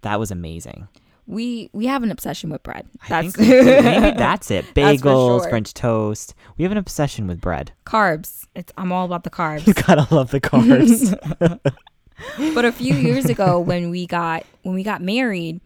That 0.01 0.19
was 0.19 0.31
amazing. 0.31 0.87
We 1.29 1.69
we 1.73 1.85
have 1.85 2.01
an 2.01 2.09
obsession 2.09 2.49
with 2.49 2.63
bread. 2.63 2.87
I 3.03 3.21
That's 3.21 3.35
think 3.35 3.49
maybe 3.83 4.11
that's 4.17 4.49
it. 4.49 4.65
That's 4.73 4.99
Bagels, 4.99 5.41
sure. 5.41 5.49
French 5.49 5.75
toast. 5.75 6.33
We 6.57 6.63
have 6.63 6.71
an 6.71 6.79
obsession 6.79 7.27
with 7.27 7.39
bread. 7.39 7.71
carbs. 7.85 8.47
It's 8.55 8.73
I'm 8.77 8.91
all 8.91 9.05
about 9.05 9.23
the 9.23 9.29
carbs. 9.29 9.67
You 9.67 9.75
gotta 9.75 10.11
love 10.13 10.31
the 10.31 10.41
carbs. 10.41 11.13
but 12.55 12.65
a 12.65 12.71
few 12.71 12.95
years 12.95 13.25
ago 13.25 13.59
when 13.59 13.91
we 13.91 14.07
got 14.07 14.43
when 14.63 14.73
we 14.73 14.81
got 14.81 15.03
married, 15.03 15.61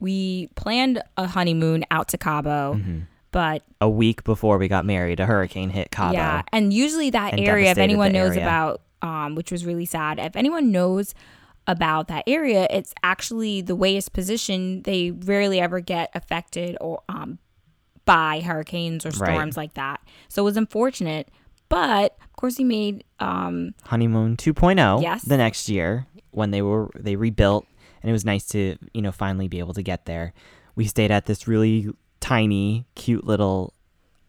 we 0.00 0.48
planned 0.56 1.00
a 1.16 1.28
honeymoon 1.28 1.84
out 1.92 2.08
to 2.08 2.18
Cabo. 2.18 2.74
Mm-hmm. 2.74 3.00
But 3.30 3.62
a 3.80 3.88
week 3.88 4.24
before 4.24 4.58
we 4.58 4.66
got 4.66 4.84
married, 4.84 5.20
a 5.20 5.26
hurricane 5.26 5.70
hit 5.70 5.92
Cabo. 5.92 6.14
yeah, 6.14 6.42
and 6.52 6.72
usually 6.72 7.10
that 7.10 7.34
and 7.34 7.40
area, 7.40 7.70
if 7.70 7.78
anyone 7.78 8.12
knows 8.12 8.32
area. 8.32 8.42
about, 8.42 8.80
um, 9.00 9.36
which 9.36 9.52
was 9.52 9.64
really 9.64 9.86
sad. 9.86 10.18
If 10.18 10.34
anyone 10.36 10.72
knows 10.72 11.14
about 11.66 12.08
that 12.08 12.24
area, 12.26 12.66
it's 12.70 12.92
actually 13.02 13.60
the 13.62 13.74
way 13.74 13.96
it's 13.96 14.08
positioned. 14.08 14.84
They 14.84 15.10
rarely 15.10 15.60
ever 15.60 15.80
get 15.80 16.10
affected 16.14 16.76
or 16.80 17.02
um, 17.08 17.38
by 18.04 18.40
hurricanes 18.40 19.06
or 19.06 19.10
Right. 19.10 19.32
storms 19.32 19.56
like 19.56 19.74
that. 19.74 20.00
So 20.28 20.42
it 20.42 20.44
was 20.44 20.56
unfortunate, 20.56 21.28
but 21.68 22.16
of 22.22 22.32
course 22.36 22.56
he 22.58 22.64
made 22.64 23.04
um, 23.20 23.74
honeymoon 23.84 24.36
2.0 24.36 25.00
Yes. 25.02 25.22
the 25.22 25.36
next 25.38 25.68
year 25.68 26.06
when 26.32 26.50
they 26.50 26.60
were 26.62 26.90
they 26.98 27.16
rebuilt 27.16 27.66
and 28.02 28.10
it 28.10 28.12
was 28.12 28.24
nice 28.24 28.44
to 28.48 28.76
you 28.92 29.00
know 29.00 29.12
finally 29.12 29.48
be 29.48 29.60
able 29.60 29.72
to 29.72 29.82
get 29.82 30.04
there 30.04 30.34
we 30.74 30.84
stayed 30.84 31.10
at 31.10 31.24
this 31.26 31.46
really 31.48 31.88
tiny 32.20 32.84
cute 32.96 33.24
little 33.24 33.72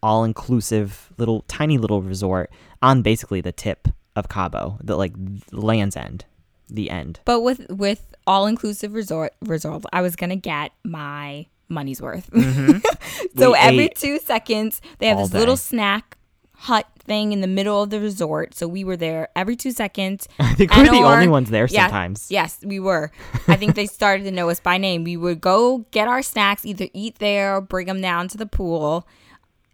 all-inclusive 0.02 1.12
little 1.18 1.42
tiny 1.48 1.76
little 1.78 2.00
resort 2.00 2.50
on 2.80 3.02
basically 3.02 3.40
the 3.40 3.52
tip 3.52 3.88
of 4.14 4.28
cabo 4.28 4.78
the 4.82 4.96
like 4.96 5.12
land's 5.52 5.96
end 5.96 6.24
the 6.68 6.90
end 6.90 7.20
But 7.24 7.40
with 7.40 7.66
with 7.70 8.14
all 8.26 8.46
inclusive 8.46 8.94
resort 8.94 9.34
resort, 9.40 9.84
I 9.92 10.02
was 10.02 10.16
gonna 10.16 10.36
get 10.36 10.72
my 10.84 11.46
money's 11.68 12.00
worth. 12.00 12.26
so 12.32 12.40
Mm-hmm. 12.40 13.36
We 13.36 13.54
every 13.58 13.88
two 13.90 14.18
seconds, 14.18 14.80
they 14.98 15.08
have 15.08 15.18
this 15.18 15.32
little 15.32 15.56
snack 15.56 16.16
hut 16.58 16.86
thing 16.98 17.32
in 17.32 17.40
the 17.40 17.46
middle 17.46 17.82
of 17.82 17.90
the 17.90 18.00
resort. 18.00 18.54
So 18.54 18.66
we 18.66 18.82
were 18.82 18.96
there 18.96 19.28
every 19.36 19.56
two 19.56 19.70
seconds. 19.70 20.26
i 20.38 20.54
think 20.54 20.74
we're 20.74 20.84
the 20.84 21.02
only 21.02 21.28
ones 21.28 21.50
there 21.50 21.66
Yeah, 21.70 21.86
sometimes 21.86 22.30
Yes, 22.30 22.58
we 22.64 22.80
were. 22.80 23.12
I 23.46 23.56
think 23.56 23.74
they 23.74 23.86
started 23.98 24.24
to 24.24 24.30
know 24.30 24.48
us 24.48 24.60
by 24.60 24.78
name. 24.78 25.04
We 25.04 25.16
would 25.16 25.40
go 25.40 25.86
get 25.90 26.08
our 26.08 26.22
snacks, 26.22 26.64
either 26.64 26.88
eat 26.92 27.18
there 27.18 27.56
or 27.56 27.60
bring 27.60 27.86
them 27.86 28.00
down 28.00 28.28
to 28.28 28.38
the 28.38 28.46
pool. 28.46 29.06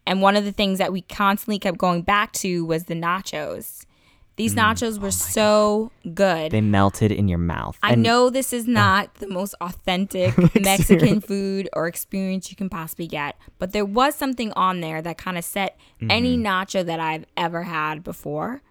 And 0.07 0.21
one 0.21 0.37
of 0.37 0.45
the 0.45 0.53
things 0.53 0.79
that 0.79 0.93
we 0.93 1.03
constantly 1.03 1.61
kept 1.61 1.79
going 1.79 2.03
back 2.03 2.33
to 2.35 2.65
was 2.65 2.85
the 2.85 2.95
nachos. 2.95 3.87
These 4.37 4.55
nachos 4.55 4.99
were 4.99 5.11
so 5.11 5.91
good. 6.15 6.15
Mm. 6.15 6.47
Oh 6.47 6.49
they 6.49 6.61
melted 6.61 7.13
in 7.13 7.29
your 7.29 7.39
mouth 7.39 7.79
I 7.83 7.93
And 7.93 8.03
know 8.03 8.31
this 8.31 8.53
is 8.53 8.67
not 8.67 9.15
the 9.17 9.29
most 9.29 9.55
authentic 9.61 10.37
Mexican 10.61 11.21
food 11.31 11.69
or 11.75 11.87
experience 11.87 12.51
you 12.51 12.57
can 12.57 12.69
possibly 12.71 13.07
get, 13.07 13.37
but 13.59 13.73
there 13.73 13.85
was 13.85 14.15
something 14.15 14.51
on 14.53 14.81
there 14.81 15.03
that 15.03 15.19
kind 15.19 15.37
of 15.39 15.45
set 15.45 15.77
any 16.09 16.37
Mm-hmm. 16.37 16.47
nacho 16.47 16.85
that 16.85 16.99
I've 17.01 17.27
ever 17.37 17.65
had 17.65 18.03
before, 18.03 18.63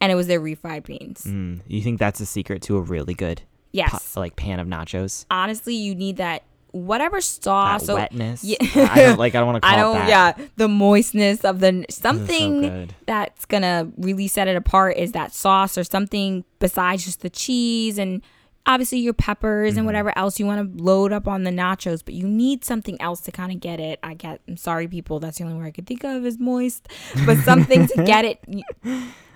and 0.00 0.10
it 0.10 0.14
was 0.14 0.26
their 0.26 0.40
refried 0.40 0.84
beans. 0.84 1.24
Mm, 1.26 1.60
you 1.66 1.82
think 1.82 1.98
that's 1.98 2.20
a 2.20 2.26
secret 2.26 2.62
to 2.62 2.76
a 2.76 2.80
really 2.80 3.14
good 3.14 3.42
Yes, 3.72 4.14
po- 4.14 4.20
like 4.20 4.34
pan 4.36 4.58
of 4.60 4.66
nachos 4.66 5.26
honestly, 5.30 5.74
you 5.74 5.94
need 5.94 6.16
that 6.16 6.42
whatever 6.72 7.20
sauce. 7.20 7.80
that 7.82 7.86
so 7.86 7.94
wetness 7.94 8.44
Yeah. 8.44 8.56
i 8.92 9.02
don't 9.02 9.18
like 9.18 9.34
i 9.34 9.38
don't 9.40 9.46
want 9.46 9.56
to 9.56 9.60
call 9.68 9.72
I 9.72 9.76
don't. 9.80 9.94
that 10.06 10.08
Yeah, 10.38 10.46
the 10.56 10.68
moistness 10.68 11.44
of 11.44 11.60
the 11.60 11.84
something 11.90 12.60
good. 12.62 12.94
that's 13.06 13.44
gonna 13.46 13.90
really 13.96 14.28
set 14.28 14.48
it 14.48 14.56
apart 14.56 14.96
is 14.96 15.12
that 15.12 15.32
sauce 15.32 15.78
or 15.78 15.84
something 15.84 16.44
besides 16.58 17.04
just 17.04 17.20
the 17.22 17.30
cheese 17.30 17.98
and 17.98 18.22
obviously 18.66 18.98
your 18.98 19.14
peppers 19.14 19.70
Mm-hmm. 19.72 19.78
and 19.78 19.86
whatever 19.86 20.12
else 20.18 20.38
you 20.38 20.44
want 20.44 20.76
to 20.76 20.82
load 20.82 21.10
up 21.10 21.26
on 21.26 21.44
the 21.44 21.50
nachos. 21.50 22.04
But 22.04 22.12
you 22.12 22.28
need 22.28 22.66
something 22.66 23.00
else 23.00 23.22
to 23.22 23.32
kind 23.32 23.50
of 23.50 23.60
get 23.60 23.80
it. 23.80 23.98
I 24.02 24.12
get. 24.12 24.42
I'm 24.46 24.58
sorry, 24.58 24.86
people. 24.86 25.20
That's 25.20 25.38
the 25.38 25.44
only 25.44 25.56
word 25.56 25.64
I 25.66 25.70
could 25.70 25.86
think 25.86 26.04
of 26.04 26.26
is 26.26 26.38
moist, 26.38 26.86
but 27.24 27.38
something 27.38 27.86
to 27.86 28.04
get 28.04 28.26
it. 28.26 28.44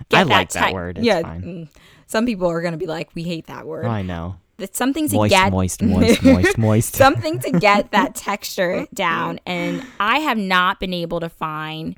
Get 0.09 0.19
I 0.19 0.23
like 0.23 0.51
that 0.51 0.65
tec- 0.65 0.73
word. 0.73 0.97
It's 0.99 1.07
yeah. 1.07 1.21
fine. 1.21 1.41
mm. 1.41 1.69
Some 2.05 2.25
people 2.27 2.47
are 2.47 2.61
gonna 2.61 2.77
be 2.77 2.85
like, 2.85 3.09
we 3.15 3.23
hate 3.23 3.47
that 3.47 3.65
word. 3.65 3.85
i 3.85 4.01
know 4.03 4.35
Something 4.71 5.09
to 5.09 5.15
moist, 5.15 5.29
get 5.31 5.51
moist, 5.51 5.81
moist, 5.83 6.23
moist, 6.23 6.57
moist. 6.57 6.95
something 6.95 7.39
to 7.39 7.51
get 7.51 7.91
that 7.91 8.15
texture 8.15 8.87
down. 8.93 9.39
And 9.45 9.85
I 9.99 10.19
have 10.19 10.37
not 10.37 10.79
been 10.79 10.93
able 10.93 11.19
to 11.19 11.29
find 11.29 11.97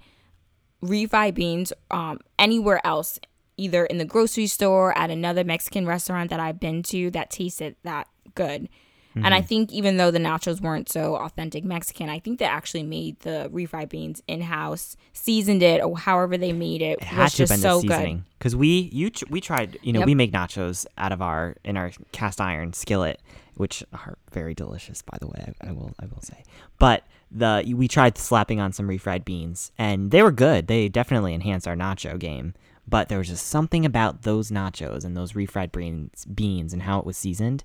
refried 0.84 1.36
beans 1.36 1.74
um, 1.92 2.20
anywhere 2.40 2.86
else, 2.86 3.20
either 3.58 3.86
in 3.86 3.98
the 3.98 4.06
grocery 4.06 4.48
store, 4.48 4.98
at 4.98 5.10
another 5.10 5.44
Mexican 5.44 5.86
restaurant 5.86 6.30
that 6.30 6.40
I've 6.40 6.60
been 6.60 6.82
to 6.84 7.12
that 7.12 7.30
tasted 7.30 7.76
that 7.84 8.08
good. 8.36 8.70
And 9.16 9.34
I 9.34 9.40
mm-hmm. 9.40 9.48
think 9.48 9.72
even 9.72 9.98
though 9.98 10.12
the 10.12 10.20
nachos 10.20 10.60
weren't 10.60 10.90
so 10.90 11.16
authentic 11.16 11.64
Mexican, 11.64 12.10
I 12.10 12.20
think 12.20 12.40
they 12.40 12.46
actually 12.46 12.84
made 12.84 13.20
the 13.22 13.50
refried 13.54 13.90
beans 13.90 14.22
in 14.28 14.42
house, 14.42 14.98
seasoned 15.14 15.64
it, 15.64 15.82
or 15.82 15.98
however 15.98 16.38
they 16.38 16.52
made 16.52 16.82
it, 16.82 17.00
It 17.00 17.04
had 17.04 17.24
was 17.24 17.34
to 17.36 17.44
have 17.44 17.50
just 17.50 17.52
been 17.54 17.60
so 17.62 17.82
the 17.82 17.88
good. 17.88 17.94
seasoning. 17.94 18.26
Because 18.38 18.56
we 18.56 18.90
you 18.92 19.12
we 19.30 19.40
tried 19.40 19.78
you 19.82 19.94
know 19.94 20.00
Yep. 20.00 20.06
we 20.08 20.16
make 20.16 20.32
nachos 20.32 20.86
out 20.98 21.12
of 21.12 21.22
our 21.22 21.56
in 21.64 21.78
our 21.78 21.92
cast 22.12 22.42
iron 22.42 22.74
skillet 22.74 23.22
which 23.56 23.84
are 23.94 24.18
very 24.34 24.54
delicious 24.54 25.02
by 25.02 25.18
the 25.22 25.28
way 25.28 25.54
I, 25.62 25.70
I 25.70 25.72
will 25.72 25.94
I 26.00 26.06
will 26.06 26.22
say. 26.22 26.44
But 26.78 27.04
the 27.32 27.74
we 27.76 27.88
tried 27.88 28.18
slapping 28.18 28.60
on 28.60 28.74
some 28.74 28.88
refried 28.88 29.26
beans 29.26 29.72
and 29.78 30.12
they 30.12 30.22
were 30.22 30.32
good. 30.32 30.68
They 30.68 30.90
definitely 30.90 31.34
enhanced 31.34 31.68
our 31.68 31.76
nacho 31.76 32.20
game. 32.20 32.54
But 32.88 33.10
there 33.10 33.18
was 33.18 33.30
just 33.30 33.48
something 33.48 33.84
about 33.84 34.22
those 34.22 34.52
nachos 34.52 35.04
and 35.06 35.18
those 35.18 35.34
refried 35.34 35.72
beans 35.72 36.26
beans 36.26 36.74
and 36.74 36.84
how 36.84 37.00
it 37.00 37.06
was 37.06 37.18
seasoned 37.18 37.64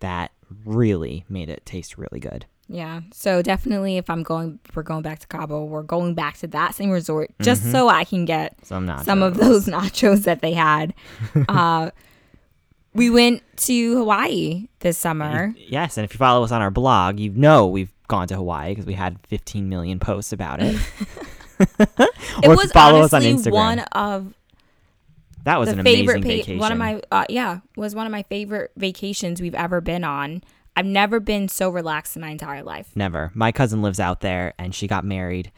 that 0.00 0.31
really 0.64 1.24
made 1.28 1.48
it 1.48 1.64
taste 1.66 1.96
really 1.98 2.20
good 2.20 2.46
Yeah. 2.68 3.00
So 3.12 3.42
definitely 3.42 3.96
if 3.98 4.08
I'm 4.08 4.22
going 4.22 4.58
we're 4.74 4.82
going 4.82 5.02
back 5.02 5.18
to 5.20 5.26
Cabo, 5.26 5.64
we're 5.64 5.82
going 5.82 6.14
back 6.14 6.38
to 6.38 6.46
that 6.48 6.74
same 6.74 6.90
resort 6.90 7.30
just 7.42 7.62
Mm-hmm. 7.62 7.72
so 7.72 7.88
I 7.88 8.04
can 8.04 8.24
get 8.24 8.54
some 8.64 8.86
nachos 8.86 9.04
some 9.04 9.22
of 9.22 9.36
those 9.36 9.66
nachos 9.66 10.24
that 10.24 10.40
they 10.40 10.52
had. 10.54 10.94
uh 11.48 11.90
we 12.94 13.08
went 13.10 13.42
to 13.56 13.96
Hawaii 13.96 14.68
this 14.80 14.98
summer. 14.98 15.54
Yes, 15.56 15.96
and 15.96 16.04
if 16.04 16.12
you 16.12 16.18
follow 16.18 16.44
us 16.44 16.52
on 16.52 16.60
our 16.60 16.70
blog, 16.70 17.18
you 17.18 17.30
know 17.30 17.66
we've 17.66 17.92
gone 18.08 18.28
to 18.28 18.36
Hawaii 18.36 18.70
because 18.72 18.84
we 18.86 18.92
had 18.94 19.18
15 19.28 19.68
million 19.68 19.98
posts 19.98 20.32
about 20.32 20.60
it. 20.62 20.76
It 22.42 22.48
or 22.48 22.56
was 22.56 22.72
follow 22.72 23.00
us 23.02 23.12
on 23.12 23.22
honestly 23.22 23.50
Instagram, 23.50 23.52
one 23.52 23.78
of 23.92 24.34
that 25.44 25.58
was 25.58 25.68
the 25.68 25.78
an 25.78 25.84
favorite 25.84 26.18
amazing 26.18 26.22
va- 26.22 26.28
vacation. 26.28 26.58
one 26.58 26.72
of 26.72 26.78
my 26.78 27.02
uh, 27.10 27.24
yeah, 27.28 27.60
was 27.76 27.94
one 27.94 28.06
of 28.06 28.12
my 28.12 28.22
favorite 28.24 28.72
vacations 28.76 29.40
we've 29.40 29.54
ever 29.54 29.80
been 29.80 30.04
on. 30.04 30.42
I've 30.74 30.86
never 30.86 31.20
been 31.20 31.48
so 31.48 31.68
relaxed 31.68 32.16
in 32.16 32.22
my 32.22 32.30
entire 32.30 32.62
life. 32.62 32.90
Never. 32.94 33.30
My 33.34 33.52
cousin 33.52 33.82
lives 33.82 34.00
out 34.00 34.20
there, 34.20 34.54
and 34.58 34.74
she 34.74 34.86
got 34.86 35.04
married 35.04 35.52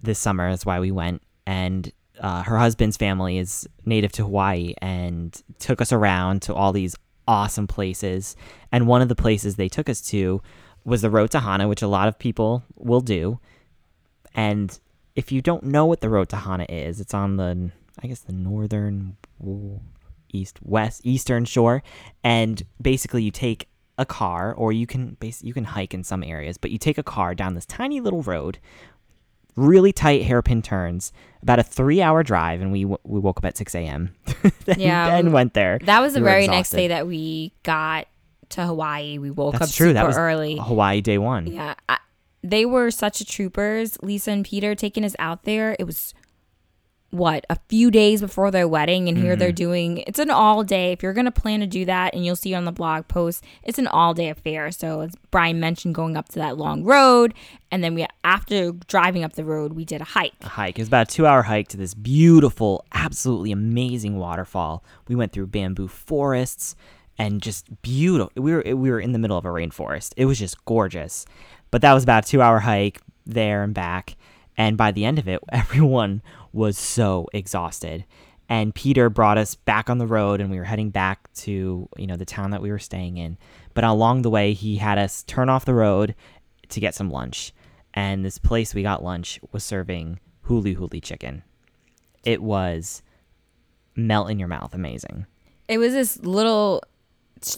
this 0.00 0.18
summer. 0.18 0.48
That's 0.50 0.64
why 0.64 0.78
we 0.78 0.92
went. 0.92 1.22
And 1.44 1.90
uh, 2.20 2.42
her 2.44 2.58
husband's 2.58 2.96
family 2.96 3.38
is 3.38 3.68
native 3.84 4.12
to 4.12 4.22
Hawaii, 4.22 4.74
and 4.80 5.40
took 5.58 5.80
us 5.80 5.92
around 5.92 6.42
to 6.42 6.54
all 6.54 6.72
these 6.72 6.94
awesome 7.26 7.66
places. 7.66 8.36
And 8.70 8.86
one 8.86 9.02
of 9.02 9.08
the 9.08 9.16
places 9.16 9.56
they 9.56 9.68
took 9.68 9.88
us 9.88 10.00
to 10.10 10.40
was 10.84 11.02
the 11.02 11.10
Road 11.10 11.30
to 11.32 11.40
Hana, 11.40 11.68
which 11.68 11.82
a 11.82 11.88
lot 11.88 12.08
of 12.08 12.18
people 12.18 12.62
will 12.76 13.00
do. 13.00 13.40
And 14.34 14.78
if 15.16 15.32
you 15.32 15.42
don't 15.42 15.64
know 15.64 15.84
what 15.84 16.00
the 16.00 16.08
Road 16.08 16.28
to 16.30 16.36
Hana 16.36 16.66
is, 16.68 17.00
it's 17.00 17.12
on 17.12 17.36
the, 17.36 17.70
I 18.02 18.06
guess, 18.06 18.20
the 18.20 18.32
northern, 18.32 19.16
east, 20.32 20.58
west, 20.62 21.00
eastern 21.04 21.44
shore. 21.44 21.82
And 22.24 22.62
basically, 22.80 23.22
you 23.22 23.30
take 23.30 23.68
a 23.98 24.06
car, 24.06 24.54
or 24.54 24.72
you 24.72 24.86
can 24.86 25.16
base, 25.20 25.42
you 25.42 25.52
can 25.52 25.64
hike 25.64 25.92
in 25.94 26.04
some 26.04 26.22
areas, 26.22 26.56
but 26.58 26.70
you 26.70 26.78
take 26.78 26.98
a 26.98 27.02
car 27.02 27.34
down 27.34 27.54
this 27.54 27.66
tiny 27.66 28.00
little 28.00 28.22
road, 28.22 28.58
really 29.56 29.92
tight 29.92 30.22
hairpin 30.22 30.62
turns, 30.62 31.12
about 31.42 31.58
a 31.58 31.62
three-hour 31.64 32.22
drive, 32.22 32.60
and 32.60 32.70
we 32.70 32.82
w- 32.82 32.98
we 33.04 33.18
woke 33.18 33.38
up 33.38 33.44
at 33.44 33.56
six 33.56 33.74
a.m. 33.74 34.14
and, 34.66 34.76
Yeah, 34.78 35.16
and 35.16 35.32
went 35.32 35.54
there. 35.54 35.78
That 35.82 36.00
was 36.00 36.14
the 36.14 36.20
We 36.20 36.24
very 36.26 36.46
next 36.46 36.70
day 36.70 36.88
that 36.88 37.06
we 37.06 37.52
got 37.64 38.06
to 38.50 38.64
Hawaii. 38.66 39.18
We 39.18 39.30
woke 39.30 39.54
That's 39.58 39.70
up 39.72 39.76
true. 39.76 39.88
super 39.88 39.94
That 39.94 40.06
was 40.06 40.16
early. 40.16 40.58
Hawaii 40.58 41.00
day 41.00 41.18
one. 41.18 41.46
Yeah, 41.48 41.74
I, 41.88 41.98
they 42.42 42.64
were 42.64 42.90
such 42.92 43.20
a 43.20 43.24
troopers. 43.24 43.98
Lisa 44.00 44.30
and 44.30 44.44
Peter 44.44 44.74
taking 44.76 45.04
us 45.04 45.16
out 45.18 45.42
there. 45.42 45.74
It 45.80 45.84
was 45.84 46.14
what 47.10 47.46
a 47.48 47.56
few 47.68 47.90
days 47.90 48.20
before 48.20 48.50
their 48.50 48.68
wedding, 48.68 49.08
and 49.08 49.16
here 49.16 49.34
they're 49.34 49.48
mm-hmm. 49.48 49.54
doing. 49.54 49.98
It's 50.06 50.18
an 50.18 50.30
all 50.30 50.62
day. 50.62 50.92
If 50.92 51.02
you're 51.02 51.12
gonna 51.14 51.30
plan 51.30 51.60
to 51.60 51.66
do 51.66 51.84
that, 51.86 52.14
and 52.14 52.24
you'll 52.24 52.36
see 52.36 52.54
on 52.54 52.64
the 52.64 52.72
blog 52.72 53.08
post, 53.08 53.42
it's 53.62 53.78
an 53.78 53.86
all 53.86 54.14
day 54.14 54.28
affair. 54.28 54.70
So 54.70 55.00
as 55.00 55.14
Brian 55.30 55.58
mentioned, 55.58 55.94
going 55.94 56.16
up 56.16 56.28
to 56.30 56.38
that 56.38 56.58
long 56.58 56.84
road, 56.84 57.34
and 57.70 57.82
then 57.82 57.94
we 57.94 58.06
after 58.24 58.72
driving 58.72 59.24
up 59.24 59.34
the 59.34 59.44
road, 59.44 59.72
we 59.72 59.84
did 59.84 60.00
a 60.00 60.04
hike. 60.04 60.34
a 60.42 60.48
hike. 60.48 60.78
It 60.78 60.82
was 60.82 60.88
about 60.88 61.10
a 61.10 61.14
two 61.14 61.26
hour 61.26 61.42
hike 61.42 61.68
to 61.68 61.76
this 61.76 61.94
beautiful, 61.94 62.84
absolutely 62.92 63.52
amazing 63.52 64.18
waterfall. 64.18 64.84
We 65.08 65.14
went 65.14 65.32
through 65.32 65.46
bamboo 65.46 65.88
forests 65.88 66.76
and 67.18 67.42
just 67.42 67.82
beautiful. 67.82 68.30
We 68.36 68.52
were 68.52 68.62
we 68.66 68.90
were 68.90 69.00
in 69.00 69.12
the 69.12 69.18
middle 69.18 69.38
of 69.38 69.44
a 69.44 69.48
rainforest. 69.48 70.12
It 70.16 70.26
was 70.26 70.38
just 70.38 70.62
gorgeous. 70.66 71.26
But 71.70 71.82
that 71.82 71.92
was 71.92 72.02
about 72.02 72.26
a 72.26 72.28
two 72.28 72.42
hour 72.42 72.60
hike 72.60 73.00
there 73.26 73.62
and 73.62 73.74
back. 73.74 74.16
And 74.58 74.76
by 74.76 74.90
the 74.90 75.06
end 75.06 75.18
of 75.18 75.28
it, 75.28 75.40
everyone 75.52 76.20
was 76.52 76.76
so 76.76 77.28
exhausted. 77.32 78.04
And 78.50 78.74
Peter 78.74 79.08
brought 79.08 79.38
us 79.38 79.54
back 79.54 79.88
on 79.88 79.98
the 79.98 80.06
road 80.06 80.40
and 80.40 80.50
we 80.50 80.58
were 80.58 80.64
heading 80.64 80.90
back 80.90 81.32
to, 81.34 81.88
you 81.96 82.06
know, 82.06 82.16
the 82.16 82.24
town 82.24 82.50
that 82.50 82.62
we 82.62 82.70
were 82.70 82.78
staying 82.78 83.18
in. 83.18 83.38
But 83.74 83.84
along 83.84 84.22
the 84.22 84.30
way, 84.30 84.54
he 84.54 84.76
had 84.76 84.98
us 84.98 85.22
turn 85.22 85.48
off 85.48 85.64
the 85.64 85.74
road 85.74 86.14
to 86.70 86.80
get 86.80 86.94
some 86.94 87.10
lunch. 87.10 87.52
And 87.94 88.24
this 88.24 88.38
place 88.38 88.74
we 88.74 88.82
got 88.82 89.04
lunch 89.04 89.38
was 89.52 89.64
serving 89.64 90.18
huli 90.46 90.76
huli 90.76 91.02
chicken. 91.02 91.42
It 92.24 92.42
was 92.42 93.02
melt 93.94 94.30
in 94.30 94.38
your 94.38 94.48
mouth, 94.48 94.74
amazing. 94.74 95.26
It 95.68 95.78
was 95.78 95.92
this 95.92 96.18
little, 96.20 96.82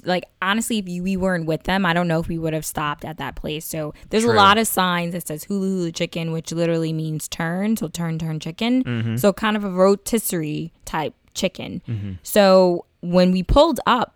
like 0.05 0.25
honestly, 0.43 0.79
if 0.79 0.89
you, 0.89 1.03
we 1.03 1.17
weren't 1.17 1.47
with 1.47 1.65
them, 1.65 1.85
I 1.87 1.93
don't 1.93 2.09
know 2.09 2.21
if 2.21 2.29
we 2.29 2.39
would 2.39 2.53
have 2.53 2.65
stopped 2.67 3.05
at 3.05 3.19
that 3.19 3.37
place. 3.37 3.65
So 3.65 3.95
there's 4.11 4.25
True. 4.25 4.33
a 4.33 4.37
lot 4.37 4.59
of 4.59 4.67
signs 4.67 5.13
that 5.13 5.27
says 5.27 5.45
hula 5.45 5.67
hula 5.67 5.93
chicken, 5.93 6.33
which 6.33 6.53
literally 6.53 6.93
means 6.93 7.29
turn, 7.29 7.77
so 7.77 7.89
turn 7.89 8.19
turn 8.19 8.41
chicken. 8.41 8.85
Mm-hmm. 8.85 9.17
So 9.17 9.33
kind 9.33 9.57
of 9.57 9.65
a 9.65 9.71
rotisserie 9.71 10.73
type 10.85 11.15
chicken. 11.35 12.19
So 12.23 12.87
when 13.01 13.33
we 13.33 13.43
pulled 13.43 13.81
up, 13.87 14.15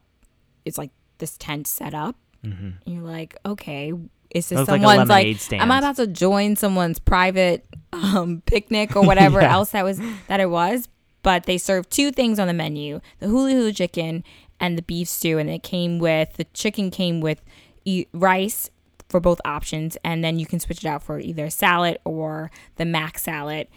it's 0.64 0.78
like 0.78 0.90
this 1.18 1.36
tent 1.38 1.66
set 1.66 1.94
up. 1.94 2.16
Mm-hmm. 2.44 2.90
You're 2.90 3.02
like, 3.02 3.36
okay, 3.46 3.92
is 4.30 4.48
this 4.48 4.58
was 4.58 4.68
like 4.68 4.82
someone's 4.82 5.08
like 5.08 5.52
am 5.52 5.70
I 5.70 5.78
about 5.78 5.96
to 5.96 6.06
join 6.06 6.56
someone's 6.56 6.98
private 6.98 7.64
um, 7.92 8.42
picnic 8.46 8.96
or 8.96 9.02
whatever 9.02 9.40
Yeah. 9.42 9.52
else 9.54 9.70
that 9.70 9.84
was 9.84 10.00
that 10.28 10.40
it 10.40 10.50
was? 10.50 10.88
But 11.22 11.44
they 11.44 11.56
serve 11.56 11.88
two 11.88 12.10
things 12.12 12.38
on 12.38 12.48
the 12.48 12.52
menu: 12.52 13.00
the 13.20 13.28
hula 13.28 13.52
hula 13.52 13.72
chicken 13.72 14.24
and 14.60 14.78
the 14.78 14.82
beef 14.82 15.08
stew, 15.08 15.38
and 15.38 15.50
it 15.50 15.62
came 15.62 15.98
with 15.98 16.34
the 16.34 16.44
chicken 16.54 16.90
came 16.90 17.20
with 17.20 17.42
e- 17.84 18.06
rice 18.12 18.70
for 19.08 19.20
both 19.20 19.40
options, 19.44 19.96
and 20.04 20.24
then 20.24 20.38
you 20.38 20.46
can 20.46 20.60
switch 20.60 20.78
it 20.78 20.86
out 20.86 21.02
for 21.02 21.20
either 21.20 21.50
salad 21.50 21.98
or 22.04 22.50
the 22.76 22.84
mac 22.84 23.18
salad. 23.18 23.68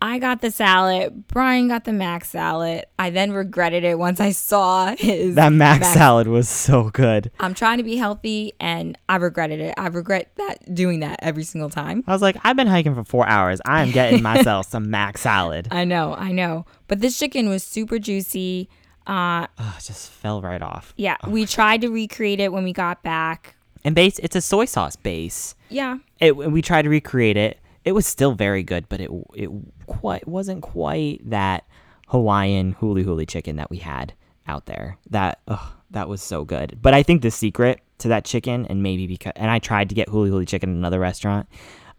I 0.00 0.20
got 0.20 0.42
the 0.42 0.52
salad. 0.52 1.26
Brian 1.26 1.66
got 1.66 1.84
the 1.84 1.92
mac 1.92 2.24
salad. 2.24 2.84
I 3.00 3.10
then 3.10 3.32
regretted 3.32 3.82
it 3.82 3.98
once 3.98 4.20
I 4.20 4.30
saw 4.30 4.94
his 4.96 5.34
That 5.34 5.52
mac 5.52 5.80
mac 5.80 5.92
salad 5.92 6.28
was 6.28 6.48
so 6.48 6.90
good. 6.90 7.32
I'm 7.40 7.52
trying 7.52 7.78
to 7.78 7.82
be 7.82 7.96
healthy 7.96 8.52
and 8.60 8.96
I 9.08 9.16
regretted 9.16 9.58
it. 9.58 9.74
I 9.76 9.88
regret 9.88 10.30
that 10.36 10.72
doing 10.72 11.00
that 11.00 11.18
every 11.20 11.42
single 11.42 11.68
time. 11.68 12.04
I 12.06 12.12
was 12.12 12.22
like, 12.22 12.36
I've 12.44 12.54
been 12.54 12.68
hiking 12.68 12.94
for 12.94 13.02
four 13.02 13.28
hours. 13.28 13.60
I 13.66 13.82
am 13.82 13.90
getting 13.90 14.22
myself 14.22 14.66
some 14.70 14.88
mac 14.88 15.18
salad. 15.18 15.66
I 15.72 15.84
know, 15.84 16.14
I 16.14 16.30
know. 16.30 16.64
But 16.86 17.00
this 17.00 17.18
chicken 17.18 17.48
was 17.48 17.64
super 17.64 17.98
juicy. 17.98 18.68
Uh 19.08 19.46
it 19.58 19.84
just 19.84 20.10
fell 20.10 20.40
right 20.42 20.62
off. 20.62 20.92
yeah, 20.96 21.16
Oh 21.24 21.30
we 21.30 21.46
tried 21.46 21.80
to 21.80 21.88
recreate 21.88 22.40
it 22.40 22.52
when 22.52 22.62
we 22.64 22.72
got 22.72 23.02
back. 23.02 23.56
And 23.84 23.94
base, 23.94 24.18
it's 24.18 24.36
a 24.36 24.40
soy 24.40 24.64
sauce 24.66 24.96
base. 24.96 25.54
Yeah. 25.70 25.98
It, 26.20 26.36
we 26.36 26.60
tried 26.62 26.82
to 26.82 26.88
recreate 26.88 27.36
it. 27.36 27.58
It 27.84 27.92
was 27.92 28.06
still 28.06 28.34
very 28.34 28.62
good, 28.62 28.88
but 28.88 29.00
it 29.00 29.10
it 29.34 29.50
quite 29.86 30.26
wasn't 30.28 30.62
quite 30.62 31.20
that 31.30 31.64
Hawaiian 32.08 32.74
huli 32.74 33.04
huli 33.04 33.26
chicken 33.26 33.56
that 33.56 33.70
we 33.70 33.78
had 33.78 34.12
out 34.46 34.66
there. 34.66 34.98
That 35.10 35.40
ugh, 35.48 35.72
that 35.90 36.08
was 36.08 36.20
so 36.20 36.44
good. 36.44 36.78
But 36.82 36.92
I 36.92 37.02
think 37.02 37.22
the 37.22 37.30
secret 37.30 37.80
to 37.98 38.08
that 38.08 38.24
chicken, 38.24 38.66
and 38.66 38.82
maybe 38.82 39.06
because, 39.06 39.32
and 39.36 39.50
I 39.50 39.58
tried 39.58 39.88
to 39.88 39.94
get 39.94 40.08
huli 40.08 40.28
huli 40.30 40.46
chicken 40.46 40.70
in 40.70 40.76
another 40.76 41.00
restaurant. 41.00 41.48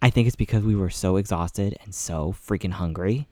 I 0.01 0.09
think 0.09 0.27
it's 0.27 0.35
because 0.35 0.63
we 0.63 0.75
were 0.75 0.89
so 0.89 1.17
exhausted 1.17 1.77
and 1.83 1.93
so 1.93 2.33
freaking 2.33 2.71
hungry 2.71 3.27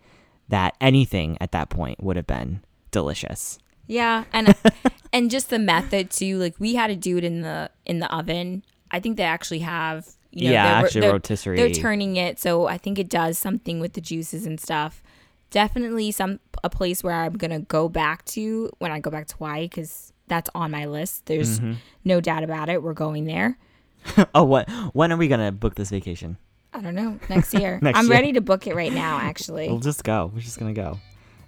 that 0.49 0.75
anything 0.81 1.37
at 1.39 1.51
that 1.51 1.69
point 1.69 2.03
would 2.03 2.15
have 2.15 2.27
been 2.27 2.61
delicious. 2.91 3.59
Yeah, 3.87 4.25
and 4.33 4.53
and 5.13 5.31
just 5.31 5.49
the 5.49 5.59
method 5.59 6.11
too. 6.11 6.37
Like 6.37 6.55
we 6.59 6.75
had 6.75 6.87
to 6.87 6.95
do 6.95 7.17
it 7.17 7.23
in 7.23 7.41
the 7.41 7.69
in 7.85 7.99
the 7.99 8.13
oven. 8.13 8.63
I 8.91 8.99
think 8.99 9.17
they 9.17 9.23
actually 9.23 9.59
have 9.59 10.07
you 10.31 10.45
know, 10.45 10.51
Yeah, 10.53 10.63
they're- 10.75 10.85
actually 10.85 11.01
they're- 11.01 11.11
rotisserie. 11.13 11.57
They're 11.57 11.69
turning 11.71 12.15
it, 12.17 12.39
so 12.39 12.67
I 12.67 12.77
think 12.77 12.99
it 12.99 13.09
does 13.09 13.37
something 13.37 13.79
with 13.79 13.93
the 13.93 14.01
juices 14.01 14.45
and 14.45 14.59
stuff. 14.59 15.01
Definitely 15.49 16.11
some 16.11 16.39
a 16.63 16.69
place 16.69 17.03
where 17.03 17.13
I'm 17.13 17.33
gonna 17.33 17.61
go 17.61 17.87
back 17.87 18.25
to 18.25 18.69
when 18.79 18.91
I 18.91 18.99
go 18.99 19.09
back 19.09 19.27
to 19.27 19.35
Hawaii 19.37 19.63
because 19.63 20.11
that's 20.27 20.49
on 20.53 20.71
my 20.71 20.85
list. 20.85 21.25
There's 21.27 21.59
Mm-hmm. 21.59 21.73
no 22.03 22.19
doubt 22.19 22.43
about 22.43 22.67
it. 22.69 22.83
We're 22.83 22.93
going 22.93 23.23
there. 23.25 23.57
oh, 24.35 24.43
what? 24.43 24.69
When 24.93 25.11
are 25.13 25.17
we 25.17 25.27
gonna 25.29 25.51
book 25.53 25.75
this 25.75 25.89
vacation? 25.89 26.37
I 26.73 26.81
don't 26.81 26.95
know 26.95 27.17
next 27.29 27.53
year. 27.53 27.79
Next 27.81 27.97
I'm 27.97 28.05
year. 28.05 28.13
ready 28.13 28.33
to 28.33 28.41
book 28.41 28.67
it 28.67 28.75
right 28.75 28.91
now. 28.93 29.19
Actually, 29.19 29.69
We'll 29.69 29.79
just 29.79 30.03
go. 30.03 30.29
We're 30.33 30.41
just 30.41 30.59
gonna 30.59 30.73
go, 30.73 30.99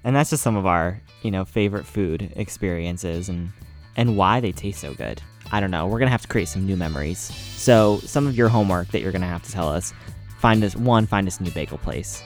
and 0.03 0.15
that's 0.15 0.29
just 0.29 0.43
some 0.43 0.55
of 0.55 0.65
our, 0.65 1.01
you 1.21 1.31
know, 1.31 1.45
favorite 1.45 1.85
food 1.85 2.31
experiences 2.35 3.29
and 3.29 3.49
and 3.95 4.15
why 4.15 4.39
they 4.39 4.51
taste 4.51 4.79
so 4.79 4.93
good. 4.93 5.21
I 5.51 5.59
don't 5.59 5.71
know. 5.71 5.87
We're 5.87 5.99
gonna 5.99 6.11
have 6.11 6.21
to 6.21 6.27
create 6.27 6.47
some 6.47 6.65
new 6.65 6.77
memories. 6.77 7.19
So 7.19 7.99
some 7.99 8.27
of 8.27 8.35
your 8.35 8.49
homework 8.49 8.89
that 8.89 9.01
you're 9.01 9.11
gonna 9.11 9.27
have 9.27 9.43
to 9.43 9.51
tell 9.51 9.67
us. 9.69 9.93
Find 10.39 10.63
us 10.63 10.75
one. 10.75 11.05
Find 11.05 11.27
us 11.27 11.39
a 11.39 11.43
new 11.43 11.51
bagel 11.51 11.77
place. 11.79 12.23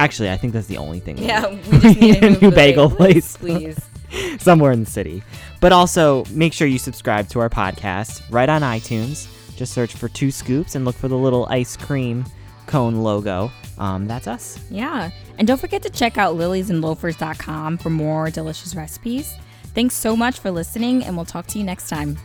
Actually, 0.00 0.30
I 0.30 0.36
think 0.36 0.52
that's 0.52 0.68
the 0.68 0.78
only 0.78 1.00
thing. 1.00 1.16
we 1.16 1.26
yeah, 1.26 1.40
need. 1.40 1.66
we 1.66 1.78
just 1.80 2.00
need 2.00 2.24
a 2.24 2.30
new, 2.40 2.50
bagel 2.50 2.88
place. 2.88 3.36
please. 3.36 3.78
somewhere 4.38 4.72
in 4.72 4.80
the 4.84 4.90
city. 4.90 5.22
But 5.60 5.72
also 5.72 6.24
make 6.30 6.52
sure 6.52 6.66
you 6.66 6.78
subscribe 6.78 7.28
to 7.30 7.40
our 7.40 7.50
podcast 7.50 8.22
right 8.30 8.48
on 8.48 8.62
iTunes. 8.62 9.28
Just 9.56 9.72
search 9.74 9.92
for 9.94 10.08
Two 10.08 10.30
Scoops 10.30 10.76
and 10.76 10.84
look 10.84 10.94
for 10.94 11.08
the 11.08 11.18
little 11.18 11.46
ice 11.50 11.76
cream 11.76 12.24
cone 12.66 13.02
logo. 13.02 13.50
Um, 13.78 14.06
that's 14.06 14.26
us. 14.26 14.58
Yeah. 14.70 15.10
And 15.38 15.46
don't 15.46 15.60
forget 15.60 15.82
to 15.82 15.90
check 15.90 16.18
out 16.18 16.36
liliesandloafers.com 16.36 17.78
for 17.78 17.90
more 17.90 18.30
delicious 18.30 18.74
recipes. 18.74 19.34
Thanks 19.74 19.94
so 19.94 20.16
much 20.16 20.40
for 20.40 20.50
listening, 20.50 21.04
and 21.04 21.16
we'll 21.16 21.24
talk 21.24 21.46
to 21.48 21.58
you 21.58 21.64
next 21.64 21.88
time. 21.88 22.18